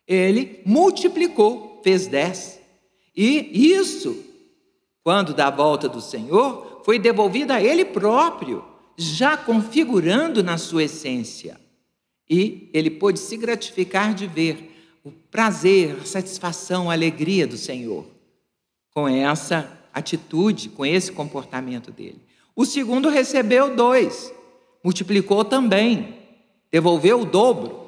Ele 0.05 0.61
multiplicou, 0.65 1.79
fez 1.81 2.05
dez. 2.07 2.59
E 3.15 3.71
isso, 3.73 4.25
quando 5.05 5.33
da 5.33 5.49
volta 5.49 5.87
do 5.87 6.01
Senhor, 6.01 6.81
foi 6.83 6.99
devolvido 6.99 7.53
a 7.53 7.61
ele 7.61 7.85
próprio, 7.85 8.72
já 8.97 9.35
configurando 9.35 10.43
na 10.43 10.57
sua 10.57 10.83
essência 10.83 11.59
e 12.29 12.69
ele 12.73 12.89
pôde 12.89 13.19
se 13.19 13.37
gratificar 13.37 14.13
de 14.13 14.27
ver 14.27 14.99
o 15.03 15.11
prazer, 15.11 15.97
a 16.01 16.05
satisfação, 16.05 16.89
a 16.89 16.93
alegria 16.93 17.45
do 17.45 17.57
Senhor 17.57 18.05
com 18.93 19.07
essa 19.07 19.79
atitude, 19.93 20.69
com 20.69 20.85
esse 20.85 21.11
comportamento 21.11 21.91
dele. 21.91 22.21
O 22.55 22.65
segundo 22.65 23.09
recebeu 23.09 23.75
dois, 23.75 24.33
multiplicou 24.83 25.43
também, 25.43 26.15
devolveu 26.71 27.21
o 27.21 27.25
dobro, 27.25 27.81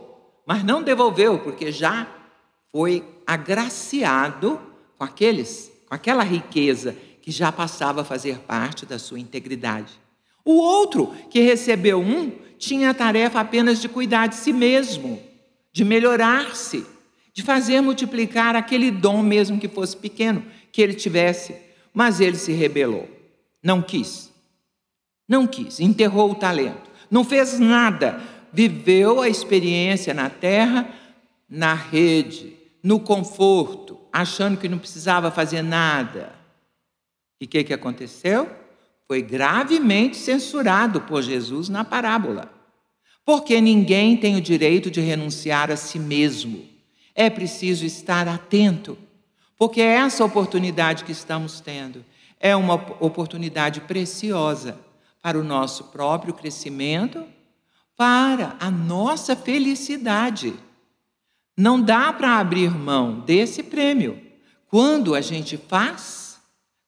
mas 0.46 0.64
não 0.64 0.82
devolveu 0.82 1.40
porque 1.40 1.72
já 1.72 2.08
foi 2.72 3.04
agraciado 3.26 4.60
com 4.98 5.04
aqueles, 5.04 5.72
com 5.88 5.96
aquela 5.96 6.24
riqueza 6.24 6.96
que 7.22 7.32
já 7.32 7.52
passava 7.52 8.02
a 8.02 8.06
fazer 8.06 8.40
parte 8.40 8.86
da 8.86 9.00
sua 9.00 9.20
integridade. 9.20 10.00
O 10.46 10.54
outro 10.54 11.12
que 11.30 11.42
recebeu 11.42 12.00
um 12.00 12.32
tinha 12.60 12.92
a 12.92 12.94
tarefa 12.94 13.40
apenas 13.40 13.82
de 13.82 13.90
cuidar 13.90 14.28
de 14.28 14.36
si 14.36 14.54
mesmo, 14.54 15.20
de 15.74 15.84
melhorar-se, 15.84 16.86
de 17.34 17.44
fazer 17.44 17.82
multiplicar 17.82 18.56
aquele 18.56 18.92
dom, 18.92 19.22
mesmo 19.22 19.60
que 19.60 19.68
fosse 19.68 19.98
pequeno, 19.98 20.46
que 20.72 20.82
ele 20.82 20.94
tivesse. 20.94 21.56
Mas 21.92 22.22
ele 22.22 22.38
se 22.38 22.54
rebelou, 22.54 23.10
não 23.62 23.82
quis. 23.82 24.32
Não 25.28 25.48
quis, 25.48 25.80
enterrou 25.80 26.32
o 26.32 26.36
talento, 26.36 26.90
não 27.10 27.24
fez 27.24 27.60
nada, 27.60 28.22
viveu 28.54 29.22
a 29.22 29.28
experiência 29.28 30.14
na 30.14 30.30
terra, 30.30 30.88
na 31.50 31.74
rede, 31.74 32.56
no 32.84 33.00
conforto, 33.00 34.00
achando 34.14 34.60
que 34.60 34.70
não 34.70 34.78
precisava 34.78 35.32
fazer 35.32 35.64
nada. 35.64 36.36
E 37.42 37.46
o 37.46 37.48
que, 37.48 37.64
que 37.64 37.74
aconteceu? 37.74 38.48
Foi 39.08 39.22
gravemente 39.22 40.18
censurado 40.18 41.02
por 41.02 41.22
Jesus 41.22 41.70
na 41.70 41.84
parábola. 41.84 42.52
Porque 43.24 43.60
ninguém 43.60 44.18
tem 44.18 44.36
o 44.36 44.42
direito 44.42 44.90
de 44.92 45.02
renunciar 45.02 45.72
a 45.72 45.78
si 45.78 46.00
mesmo. 46.00 46.68
É 47.14 47.30
preciso 47.30 47.86
estar 47.86 48.28
atento, 48.28 48.98
porque 49.58 49.82
essa 49.82 50.24
oportunidade 50.24 51.04
que 51.04 51.12
estamos 51.12 51.60
tendo 51.62 52.04
é 52.40 52.56
uma 52.56 52.76
oportunidade 53.00 53.82
preciosa 53.82 54.78
para 55.22 55.40
o 55.40 55.44
nosso 55.44 55.86
próprio 55.86 56.34
crescimento, 56.34 57.26
para 57.96 58.58
a 58.60 58.70
nossa 58.70 59.36
felicidade. 59.36 60.54
Não 61.58 61.82
dá 61.82 62.12
para 62.12 62.38
abrir 62.38 62.70
mão 62.70 63.22
desse 63.22 63.64
prêmio. 63.64 64.22
Quando 64.68 65.16
a 65.16 65.22
gente 65.22 65.58
faz, 65.58 66.38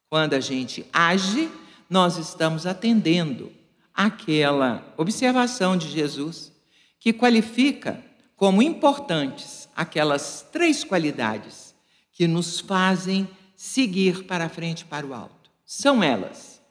quando 0.09 0.33
a 0.33 0.39
gente 0.41 0.85
age, 0.91 1.49
nós 1.89 2.17
estamos 2.17 2.65
atendendo 2.65 3.51
aquela 3.93 4.93
observação 4.97 5.75
de 5.75 5.89
Jesus 5.89 6.51
que 6.99 7.13
qualifica 7.13 8.03
como 8.35 8.61
importantes 8.61 9.67
aquelas 9.75 10.47
três 10.51 10.83
qualidades 10.83 11.75
que 12.11 12.27
nos 12.27 12.59
fazem 12.59 13.27
seguir 13.55 14.25
para 14.25 14.49
frente 14.49 14.85
para 14.85 15.05
o 15.05 15.13
alto. 15.13 15.49
São 15.65 16.03
elas: 16.03 16.61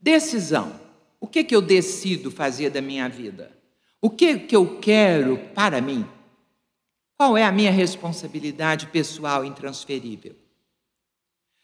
decisão. 0.00 0.80
O 1.20 1.26
que, 1.28 1.44
que 1.44 1.54
eu 1.54 1.62
decido 1.62 2.32
fazer 2.32 2.70
da 2.70 2.82
minha 2.82 3.08
vida? 3.08 3.56
O 4.00 4.10
que, 4.10 4.36
que 4.40 4.56
eu 4.56 4.80
quero 4.80 5.38
para 5.54 5.80
mim? 5.80 6.04
Qual 7.16 7.38
é 7.38 7.44
a 7.44 7.52
minha 7.52 7.70
responsabilidade 7.70 8.88
pessoal 8.88 9.44
intransferível? 9.44 10.41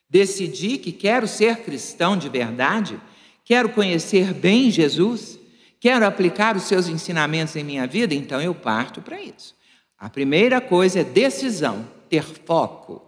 Decidi 0.09 0.79
que 0.79 0.93
quero 0.93 1.29
ser 1.29 1.59
cristão 1.59 2.17
de 2.17 2.29
verdade, 2.29 3.01
quero 3.45 3.69
conhecer 3.69 4.33
bem 4.33 4.71
Jesus, 4.71 5.39
quero 5.79 6.07
aplicar 6.07 6.57
os 6.57 6.63
seus 6.63 6.89
ensinamentos 6.89 7.55
em 7.57 7.65
minha 7.65 7.87
vida, 7.87 8.15
então 8.15 8.41
eu 8.41 8.55
parto 8.55 9.03
para 9.03 9.21
isso. 9.21 9.55
A 9.99 10.09
primeira 10.09 10.61
coisa 10.61 11.01
é 11.01 11.05
decisão, 11.05 11.87
ter 12.09 12.23
foco. 12.23 13.03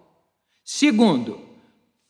Segundo, 0.63 1.41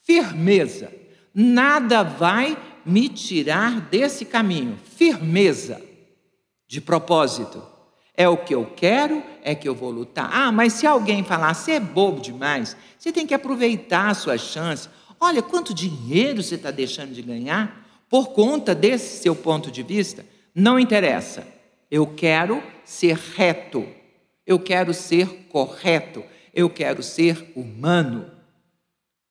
firmeza. 0.02 0.92
Nada 1.34 2.02
vai 2.02 2.56
me 2.84 3.08
tirar 3.08 3.80
desse 3.80 4.24
caminho. 4.24 4.78
Firmeza 4.96 5.80
de 6.66 6.80
propósito. 6.80 7.71
É 8.14 8.28
o 8.28 8.36
que 8.36 8.54
eu 8.54 8.66
quero, 8.66 9.22
é 9.42 9.54
que 9.54 9.68
eu 9.68 9.74
vou 9.74 9.90
lutar. 9.90 10.28
Ah, 10.32 10.52
mas 10.52 10.74
se 10.74 10.86
alguém 10.86 11.24
falar, 11.24 11.54
você 11.54 11.72
é 11.72 11.80
bobo 11.80 12.20
demais, 12.20 12.76
você 12.98 13.10
tem 13.10 13.26
que 13.26 13.34
aproveitar 13.34 14.10
a 14.10 14.14
sua 14.14 14.36
chance. 14.36 14.88
Olha 15.18 15.42
quanto 15.42 15.72
dinheiro 15.72 16.42
você 16.42 16.56
está 16.56 16.70
deixando 16.70 17.14
de 17.14 17.22
ganhar 17.22 17.88
por 18.08 18.32
conta 18.32 18.74
desse 18.74 19.22
seu 19.22 19.34
ponto 19.34 19.70
de 19.70 19.82
vista. 19.82 20.26
Não 20.54 20.78
interessa. 20.78 21.46
Eu 21.90 22.06
quero 22.06 22.62
ser 22.84 23.16
reto. 23.16 23.86
Eu 24.46 24.58
quero 24.58 24.92
ser 24.92 25.46
correto. 25.48 26.22
Eu 26.52 26.68
quero 26.68 27.02
ser 27.02 27.52
humano. 27.56 28.30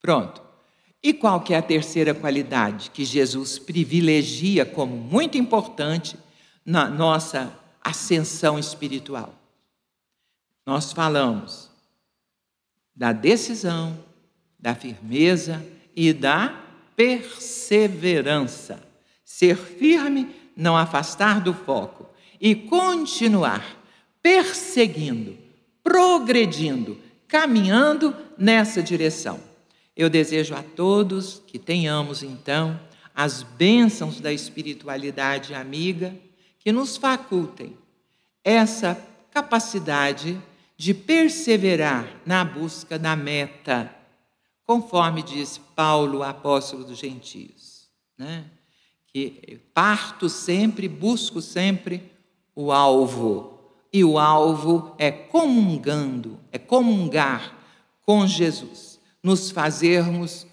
Pronto. 0.01 0.41
E 1.03 1.13
qual 1.13 1.41
que 1.41 1.53
é 1.53 1.57
a 1.57 1.61
terceira 1.61 2.13
qualidade 2.13 2.91
que 2.91 3.05
Jesus 3.05 3.59
privilegia 3.59 4.65
como 4.65 4.95
muito 4.95 5.37
importante 5.37 6.15
na 6.65 6.87
nossa 6.87 7.60
ascensão 7.83 8.59
espiritual. 8.59 9.33
Nós 10.65 10.93
falamos 10.93 11.69
da 12.95 13.11
decisão, 13.11 13.97
da 14.59 14.75
firmeza 14.75 15.65
e 15.95 16.13
da 16.13 16.61
perseverança. 16.95 18.81
Ser 19.23 19.57
firme, 19.57 20.35
não 20.55 20.77
afastar 20.77 21.41
do 21.41 21.53
foco 21.53 22.07
e 22.39 22.53
continuar 22.53 23.77
perseguindo, 24.21 25.37
progredindo, 25.83 26.97
caminhando 27.27 28.15
nessa 28.37 28.83
direção. 28.83 29.39
Eu 29.95 30.09
desejo 30.09 30.53
a 30.53 30.61
todos 30.61 31.41
que 31.47 31.57
tenhamos, 31.57 32.23
então, 32.23 32.79
as 33.15 33.43
bênçãos 33.43 34.19
da 34.19 34.31
espiritualidade 34.31 35.53
amiga 35.53 36.15
que 36.63 36.71
nos 36.71 36.95
facultem 36.95 37.75
essa 38.43 38.95
capacidade 39.31 40.39
de 40.77 40.93
perseverar 40.93 42.21
na 42.25 42.45
busca 42.45 42.97
da 42.97 43.15
meta, 43.15 43.93
conforme 44.63 45.23
diz 45.23 45.59
Paulo, 45.75 46.23
apóstolo 46.23 46.83
dos 46.83 46.99
gentios, 46.99 47.89
né? 48.17 48.45
que 49.07 49.59
parto 49.73 50.29
sempre, 50.29 50.87
busco 50.87 51.41
sempre 51.41 52.11
o 52.55 52.71
alvo, 52.71 53.59
e 53.91 54.03
o 54.03 54.17
alvo 54.17 54.95
é 54.97 55.11
comungando, 55.11 56.39
é 56.51 56.57
comungar 56.57 57.57
com 58.03 58.25
Jesus, 58.25 58.99
nos 59.21 59.51
fazermos 59.51 60.47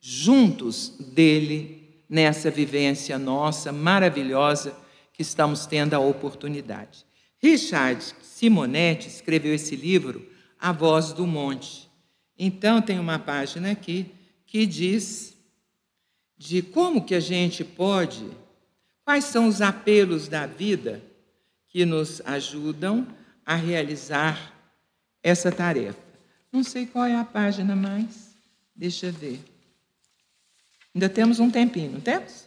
juntos 0.00 0.92
dele 0.98 2.04
nessa 2.08 2.50
vivência 2.50 3.18
nossa 3.18 3.72
maravilhosa 3.72 4.81
que 5.12 5.22
estamos 5.22 5.66
tendo 5.66 5.94
a 5.94 5.98
oportunidade. 5.98 7.04
Richard 7.38 8.02
Simonetti 8.22 9.08
escreveu 9.08 9.54
esse 9.54 9.76
livro, 9.76 10.26
A 10.58 10.72
Voz 10.72 11.12
do 11.12 11.26
Monte. 11.26 11.90
Então 12.38 12.80
tem 12.80 12.98
uma 12.98 13.18
página 13.18 13.72
aqui 13.72 14.12
que 14.46 14.64
diz 14.64 15.36
de 16.36 16.62
como 16.62 17.04
que 17.04 17.14
a 17.14 17.20
gente 17.20 17.64
pode, 17.64 18.26
quais 19.04 19.24
são 19.24 19.46
os 19.46 19.60
apelos 19.60 20.28
da 20.28 20.46
vida 20.46 21.02
que 21.68 21.84
nos 21.84 22.20
ajudam 22.24 23.06
a 23.44 23.54
realizar 23.54 24.52
essa 25.22 25.50
tarefa. 25.50 25.98
Não 26.50 26.62
sei 26.62 26.86
qual 26.86 27.06
é 27.06 27.16
a 27.16 27.24
página 27.24 27.74
mais, 27.74 28.36
deixa 28.74 29.06
eu 29.06 29.12
ver. 29.12 29.40
Ainda 30.94 31.08
temos 31.08 31.40
um 31.40 31.50
tempinho, 31.50 31.92
não 31.92 32.00
temos? 32.00 32.46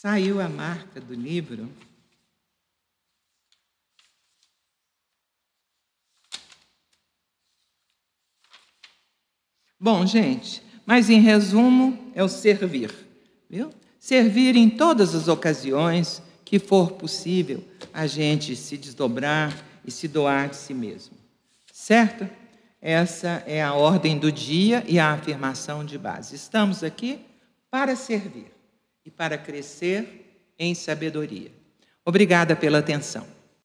Saiu 0.00 0.40
a 0.40 0.48
marca 0.48 1.00
do 1.00 1.12
livro. 1.12 1.68
Bom, 9.80 10.06
gente, 10.06 10.62
mas 10.86 11.10
em 11.10 11.18
resumo 11.18 12.12
é 12.14 12.22
o 12.22 12.28
servir, 12.28 12.94
viu? 13.50 13.72
Servir 13.98 14.54
em 14.54 14.70
todas 14.70 15.16
as 15.16 15.26
ocasiões 15.26 16.22
que 16.44 16.60
for 16.60 16.92
possível 16.92 17.66
a 17.92 18.06
gente 18.06 18.54
se 18.54 18.76
desdobrar 18.76 19.52
e 19.84 19.90
se 19.90 20.06
doar 20.06 20.48
de 20.48 20.54
si 20.54 20.74
mesmo. 20.74 21.16
Certo? 21.72 22.30
Essa 22.80 23.42
é 23.48 23.60
a 23.60 23.74
ordem 23.74 24.16
do 24.16 24.30
dia 24.30 24.84
e 24.86 25.00
a 25.00 25.14
afirmação 25.14 25.84
de 25.84 25.98
base. 25.98 26.36
Estamos 26.36 26.84
aqui 26.84 27.18
para 27.68 27.96
servir 27.96 28.57
e 29.08 29.10
para 29.10 29.38
crescer 29.38 30.52
em 30.58 30.74
sabedoria. 30.74 31.50
Obrigada 32.04 32.54
pela 32.54 32.80
atenção. 32.80 33.26